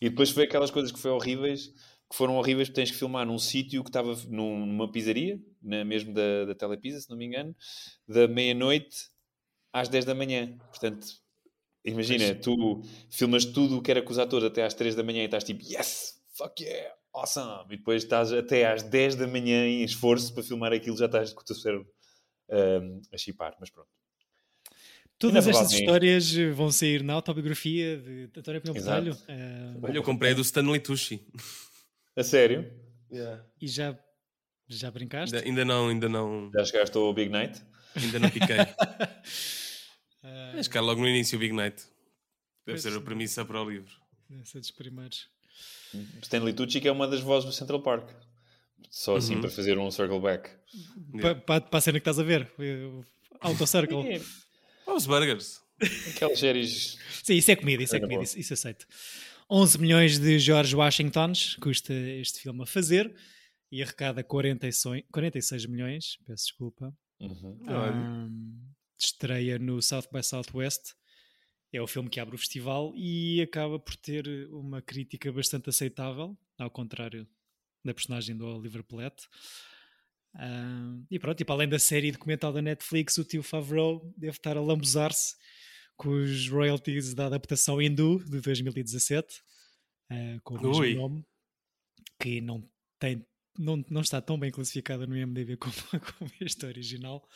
[0.00, 1.66] E depois foi aquelas coisas que foi horríveis,
[2.10, 5.84] que foram horríveis porque tens que filmar num sítio que estava num- numa pizzaria, na,
[5.84, 7.54] mesmo da, da Telepizza, se não me engano,
[8.06, 8.96] da meia-noite
[9.72, 10.56] às 10 da manhã.
[10.70, 11.06] Portanto,
[11.88, 15.22] imagina, tu filmas tudo o que era com os atores até às 3 da manhã
[15.22, 17.64] e estás tipo, yes, fuck yeah, awesome.
[17.74, 21.32] E depois estás até às 10 da manhã em esforço para filmar aquilo, já estás
[21.32, 21.86] com o teu cérebro
[22.50, 23.88] ahm, a chipar, mas pronto.
[25.18, 29.04] Todas estas histórias vão sair na autobiografia de António Exato.
[29.04, 29.18] Botelho.
[29.26, 31.26] eh, Olha, eu comprei do Stanley Tucci.
[32.14, 32.70] A sério?
[33.60, 33.98] e já,
[34.68, 35.34] já brincaste?
[35.34, 37.60] Ainda, ainda não, ainda não, Já chegaste ao Big Night?
[37.96, 38.58] ainda não piquei.
[40.58, 41.76] Acho que é logo no início o Big Night.
[42.66, 43.90] Deve Pois ser a premissa para o livro.
[44.28, 45.28] Deve ser dos primeiros.
[46.22, 48.10] Stanley Tucci, que é uma das vozes do Central Park.
[48.90, 49.40] Só assim Uhum.
[49.40, 50.50] para fazer um circle back.
[51.46, 52.50] Para a cena que estás a ver.
[53.40, 54.20] Auto Circle.
[54.86, 55.60] Os burgers.
[56.14, 56.98] Aquelas séries.
[57.22, 58.86] Sim, isso é comida, isso é Era comida, isso, isso aceito.
[59.50, 63.14] 11 milhões de George Washingtons custa este filme a fazer
[63.70, 66.92] e arrecada 46, 46 milhões, peço desculpa.
[67.20, 67.58] Uhum.
[67.66, 68.50] Ahm,
[69.06, 70.94] estreia no South by Southwest.
[71.72, 76.36] É o filme que abre o festival e acaba por ter uma crítica bastante aceitável,
[76.58, 77.28] ao contrário
[77.84, 79.22] da personagem do Oliver Platt.
[80.34, 84.36] Ahm, e pronto, e para além da série documental da Netflix, o tio Favreau deve
[84.36, 85.34] estar a lambuzar-se
[85.96, 89.42] com os royalties da adaptação hindu de 2017,
[90.10, 90.94] ah, com o mesmo Ui.
[90.94, 91.26] nome,
[92.20, 92.62] que não,
[92.98, 93.26] tem,
[93.58, 95.74] não, não está tão bem classificada no IMDb como,
[96.16, 97.26] como este original.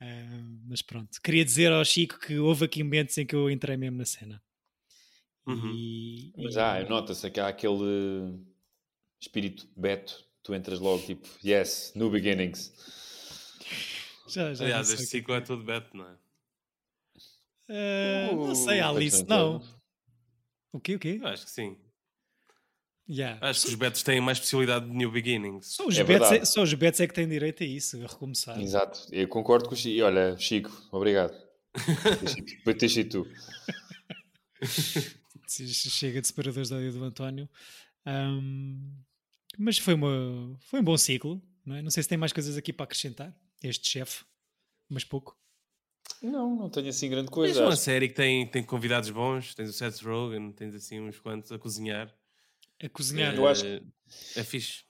[0.00, 3.76] Ah, mas pronto, queria dizer ao Chico que houve aqui momentos em que eu entrei
[3.76, 4.42] mesmo na cena.
[5.46, 5.72] Uhum.
[5.74, 8.38] E, Mas e- ah, nota-se que há aquele
[9.20, 10.24] espírito beto.
[10.42, 12.72] Tu entras logo tipo, yes, new beginnings.
[14.28, 16.16] já, já Aliás, este ciclo é todo Beto, não é?
[17.68, 19.62] Ah, não sei, Uh, Alice, bastante não.
[20.72, 21.18] O quê, o quê?
[21.20, 21.76] Eu acho que sim.
[23.08, 23.38] Yeah.
[23.40, 25.66] Acho que os Betos têm mais possibilidade de New Beginnings.
[25.66, 28.06] Só os, É bets é, só os bets é que têm direito a isso, a
[28.06, 28.60] recomeçar.
[28.60, 29.94] Exato, eu concordo com o Chico.
[29.94, 31.32] E olha, Chico, obrigado.
[32.46, 33.30] Depois tens sido tu.
[35.48, 37.48] Chega de separadores da área do António.
[38.04, 38.92] Ahm,
[39.58, 41.40] mas foi, uma, foi um bom ciclo.
[41.64, 41.82] Não, é?
[41.82, 43.34] não sei se tem mais coisas aqui para acrescentar.
[43.62, 44.24] Este chefe,
[44.88, 45.36] mas pouco.
[46.22, 47.62] Não, não tenho assim grande Tens coisa.
[47.62, 47.82] uma acho.
[47.82, 51.58] série que tem, tem convidados bons, tens o Seth Rogen, tens assim uns quantos a
[51.58, 52.12] cozinhar.
[52.82, 53.34] A cozinhar.
[53.34, 53.64] Eu acho-
[54.36, 54.84] É fixe.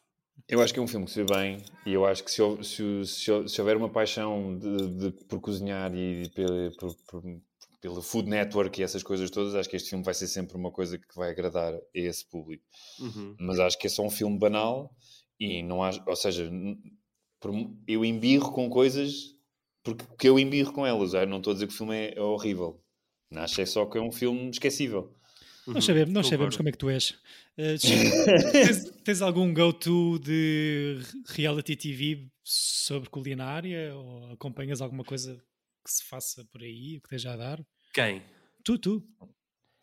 [0.48, 2.40] Eu acho que é um filme que se vê bem e eu acho que se,
[2.62, 7.40] se, se se houver uma paixão de, de- por cozinhar e pela, por, por-
[7.80, 10.70] pelo Food Network e essas coisas todas, acho que este filme vai ser sempre uma
[10.70, 12.62] coisa que vai agradar a esse público.
[13.00, 13.34] Uhum.
[13.40, 14.94] Mas acho que é só um filme banal
[15.40, 16.50] e não há, ou seja,
[17.86, 19.34] eu embirro com coisas
[19.82, 21.14] porque, porque eu embirro com elas.
[21.14, 22.82] Eu não estou a dizer que o filme é, é horrível.
[23.32, 25.14] Acho é só que é um filme esquecível.
[25.66, 27.14] Nós sabemos, nós sabemos como é que tu és.
[27.80, 33.94] Chico, tens, tens algum go-to de reality TV sobre culinária?
[33.94, 35.36] Ou acompanhas alguma coisa
[35.84, 37.66] que se faça por aí, que esteja a dar?
[37.92, 38.22] Quem?
[38.64, 39.08] Tu, tu.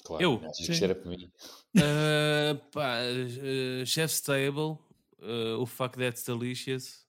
[0.05, 0.39] Claro, Eu?
[0.51, 1.31] que isto era para mim.
[1.77, 4.77] Uh, pá, uh, Chef's Table,
[5.19, 7.03] uh, o Fuck That's Delicious,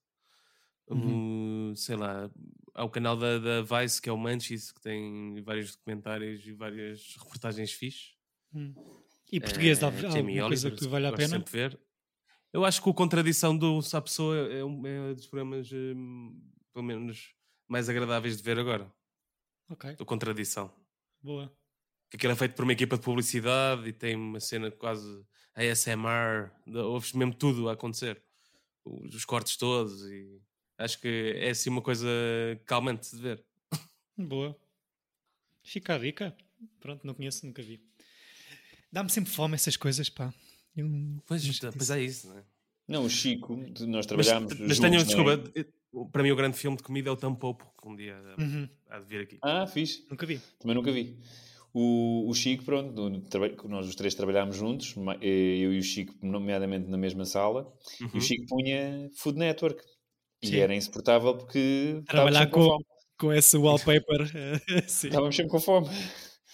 [0.89, 1.71] Uhum.
[1.73, 2.31] o- sei lá,
[2.75, 6.53] há o canal da, da Vice que é o Munchies, que tem vários documentários e
[6.53, 8.14] várias reportagens fixes.
[8.55, 8.75] Hum.
[9.33, 11.29] E português, há, há Eh, Jamie alguma coisa Oliver, que vale a pena?
[11.29, 11.81] sempre ver.
[12.53, 16.41] Eu acho que o Contradição do Sá Pessoa é um é dos programas, hum,
[16.73, 17.35] pelo menos,
[17.67, 18.93] mais agradáveis de ver agora.
[19.69, 20.73] Ok, O Contradição.
[21.23, 21.53] boa.
[22.11, 26.51] que aquilo é feito por uma equipa de publicidade e tem uma cena quase ASMR,
[26.85, 28.23] ouves mesmo tudo a acontecer,
[28.85, 30.41] os, os cortes todos e
[30.77, 32.09] Acho que é assim uma coisa
[32.67, 33.45] calmante de ver.
[34.19, 34.57] Boa.
[35.63, 36.37] Fica a dica.
[36.81, 37.81] Pronto, não conheço, nunca vi.
[38.95, 40.33] Dá-me sempre fome essas coisas, pá.
[40.77, 40.87] Eu,
[41.27, 42.43] Pois, mas- pois é isso, não é?
[42.87, 44.53] Não, o Chico, nós Mas, trabalhámos.
[44.53, 45.37] mas juntos, tenham não é?
[45.37, 45.67] desculpa, eh,
[46.13, 48.69] para mim o grande filme de comida é o Tampopo, que um dia Uhum.
[48.89, 49.39] há de vir aqui.
[49.43, 50.07] Ah, fixe.
[50.11, 50.41] Nunca vi.
[50.61, 51.19] Também nunca vi.
[51.73, 53.11] O, o Chico, pronto,
[53.69, 58.05] nós os três trabalhámos juntos, eh, eu e o Chico, nomeadamente na mesma sala, e
[58.05, 58.11] Uhum.
[58.15, 59.83] o Chico punha Food Network.
[60.43, 60.57] E Sim.
[60.59, 62.85] era insuportável porque Trabalhar com com, fome.
[63.19, 64.21] com esse wallpaper.
[64.37, 64.85] eh.
[64.87, 65.89] Estávamos sempre com fome.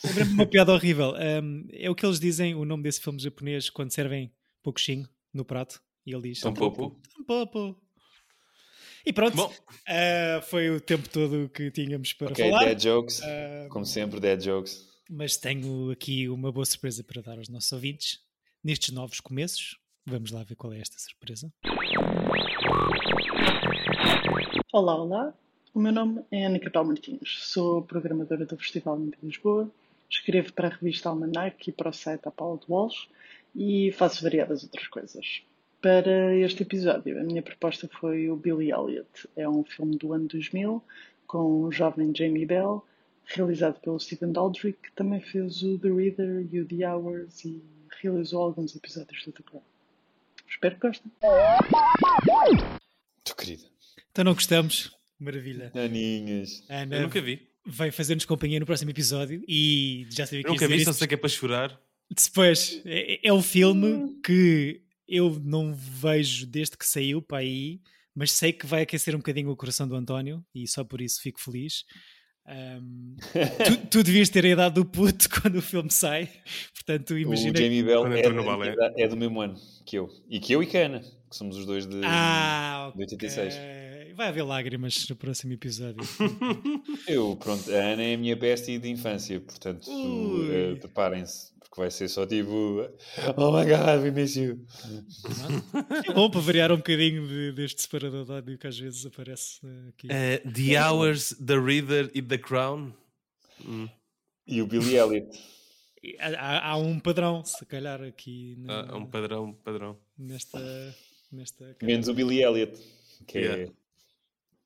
[0.05, 1.15] Lembra-me uma piada horrível.
[1.43, 4.33] Um, é o que eles dizem, o nome desse filme japonês, quando servem
[4.63, 5.81] pouquinho no prato.
[6.07, 6.99] E ele diz: Tampopo.
[7.17, 7.77] Tampopo.
[9.05, 9.47] E pronto, Bom.
[9.51, 12.65] uh, foi o tempo todo que tínhamos para Ok, falar.
[12.67, 13.21] dead jokes.
[13.21, 14.87] Uh, Como sempre, dead jokes.
[15.09, 18.21] mas tenho aqui uma boa surpresa para dar aos nossos ouvintes
[18.63, 19.79] nestes novos começos.
[20.07, 21.51] Vamos lá ver qual é esta surpresa.
[24.73, 25.35] Olá, olá.
[25.75, 27.39] O meu nome é Ana Capel Martins.
[27.41, 29.71] Sou programadora do Festival de Lisboa.
[30.11, 33.09] Escrevo para a revista Almanac e para o site A Paula de Walsh
[33.55, 35.43] e faço variadas outras coisas.
[35.81, 39.29] Para este episódio, a minha proposta foi o Billy Elliot.
[39.37, 40.83] É um filme do ano 2000
[41.27, 42.85] com o jovem Jamie Bell,
[43.25, 47.63] realizado pelo Stephen Daldry, que também fez o The Reader e o The Hours e
[48.03, 49.63] realizou alguns episódios do The Crown.
[50.49, 51.13] Espero que gostem.
[53.23, 53.65] Tu querida.
[54.11, 54.95] Então não gostamos?
[55.19, 55.71] Maravilha.
[55.75, 56.65] Aninhas.
[56.69, 57.50] Ana Eu nunca vi.
[57.67, 61.07] Vai fazer-nos companhia no próximo episódio e já sabia que Eu nunca vi, só sei
[61.07, 61.81] que é para chorar.
[62.11, 67.81] Depois, é, é um filme que eu não vejo desde que saiu para aí,
[68.15, 71.21] mas sei que vai aquecer um bocadinho o coração do António e só por isso
[71.21, 71.85] fico feliz.
[72.47, 73.17] Ahm,
[73.65, 76.29] tu, tu devias ter a idade do puto quando o filme sai,
[76.75, 77.53] portanto, imagina.
[77.53, 78.75] O Jamie Bell é, balé.
[78.97, 79.55] é do mesmo ano
[79.87, 80.09] que eu.
[80.29, 83.55] E que eu e que a Ana, que somos os dois de, Ah, de 86.
[83.55, 83.65] ok.
[84.21, 86.03] Vai haver lágrimas no próximo episódio.
[87.09, 90.55] Eu, pronto, a Ana é a minha bestie de infância, portanto, Ui.
[90.55, 92.87] eh, preparem-se, porque vai ser só tipo
[93.39, 94.66] Oh my god, you.
[96.07, 99.59] É bom para variar um bocadinho de- deste separador de ódio que às vezes aparece
[99.64, 100.09] eh, aqui.
[100.11, 102.93] Eh, the Hours, The Reader e The Crown.
[103.66, 103.89] Hum.
[104.47, 105.31] E o Billy Elliot.
[106.18, 109.97] Há, há- há um padrão, se calhar, aqui na- Ah, é um padrão, padrão.
[110.18, 110.59] nesta.
[111.33, 112.79] nesta Menos o Billy Elliot.
[113.27, 113.73] Que é- Yeah.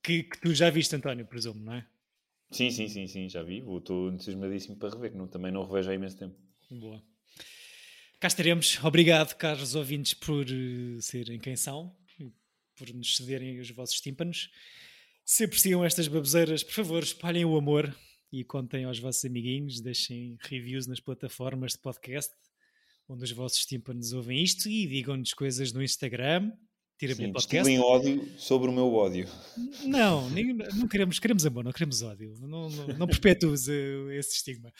[0.05, 1.87] Que, que tu já viste, António, presumo, não é?
[2.51, 3.59] Sim, sim, sim, sim, já vi.
[3.59, 6.37] Estou entusiasmadíssimo para rever, que não, também não revejo há imenso tempo.
[6.71, 7.03] Boa.
[8.21, 8.79] Cá estaremos.
[8.85, 12.33] Obrigado, caros ouvintes, por eh, serem quem são e
[12.77, 14.51] por nos cederem os vossos tímpanos.
[15.25, 17.95] Se apreciam estas baboseiras, por favor, espalhem o amor
[18.31, 22.33] e contem aos vossos amiguinhos, deixem reviews nas plataformas de podcast
[23.09, 26.53] onde os vossos tímpanos ouvem isto e digam-nos coisas no Instagram.
[26.99, 27.69] Tira bem Sim, podcast.
[27.69, 29.29] destilem ódio sobre o meu ódio.
[29.85, 32.35] Não, nem- não queremos, queremos amor, não queremos ódio.
[32.41, 34.73] Não, não, não perpetues eh, esse estigma.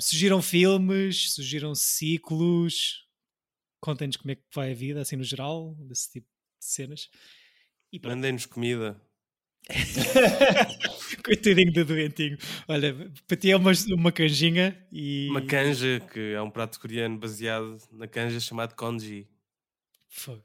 [0.00, 3.06] Sugiram filmes, sugiram ciclos,
[3.80, 7.08] contem-nos como é que vai a vida, assim no geral, desse tipo de cenas.
[7.92, 8.00] E.
[8.04, 9.00] Mandem-nos comida.
[11.24, 12.36] Coitadinho do doentinho.
[12.66, 12.94] Olha,
[13.26, 15.28] para ti é uma, uma canjinha e.
[15.30, 19.28] Uma canja, que é um prato coreano baseado na canja chamado congee.
[20.08, 20.42] Fogo.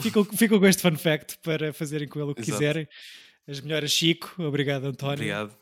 [0.00, 2.58] Ficam, ficam com este fun fact para fazerem com ele o que Exato.
[2.58, 2.88] quiserem.
[3.46, 4.42] As melhoras, Chico.
[4.42, 5.14] Obrigado, António.
[5.14, 5.56] Obrigado.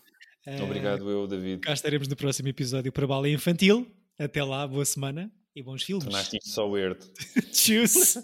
[0.47, 1.61] Eh, Obrigado, eu, David.
[1.61, 3.87] Cá estaremos no próximo episódio para Bala Infantil.
[4.19, 6.05] Até lá, boa semana e bons filmes.
[6.05, 6.99] Tornaste isto só weird.
[7.53, 8.19] Tchuss!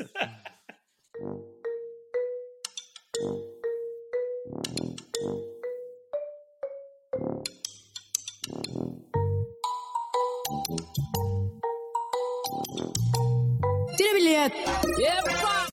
[13.97, 14.63] Tira bilhete!
[15.03, 15.68] Epa!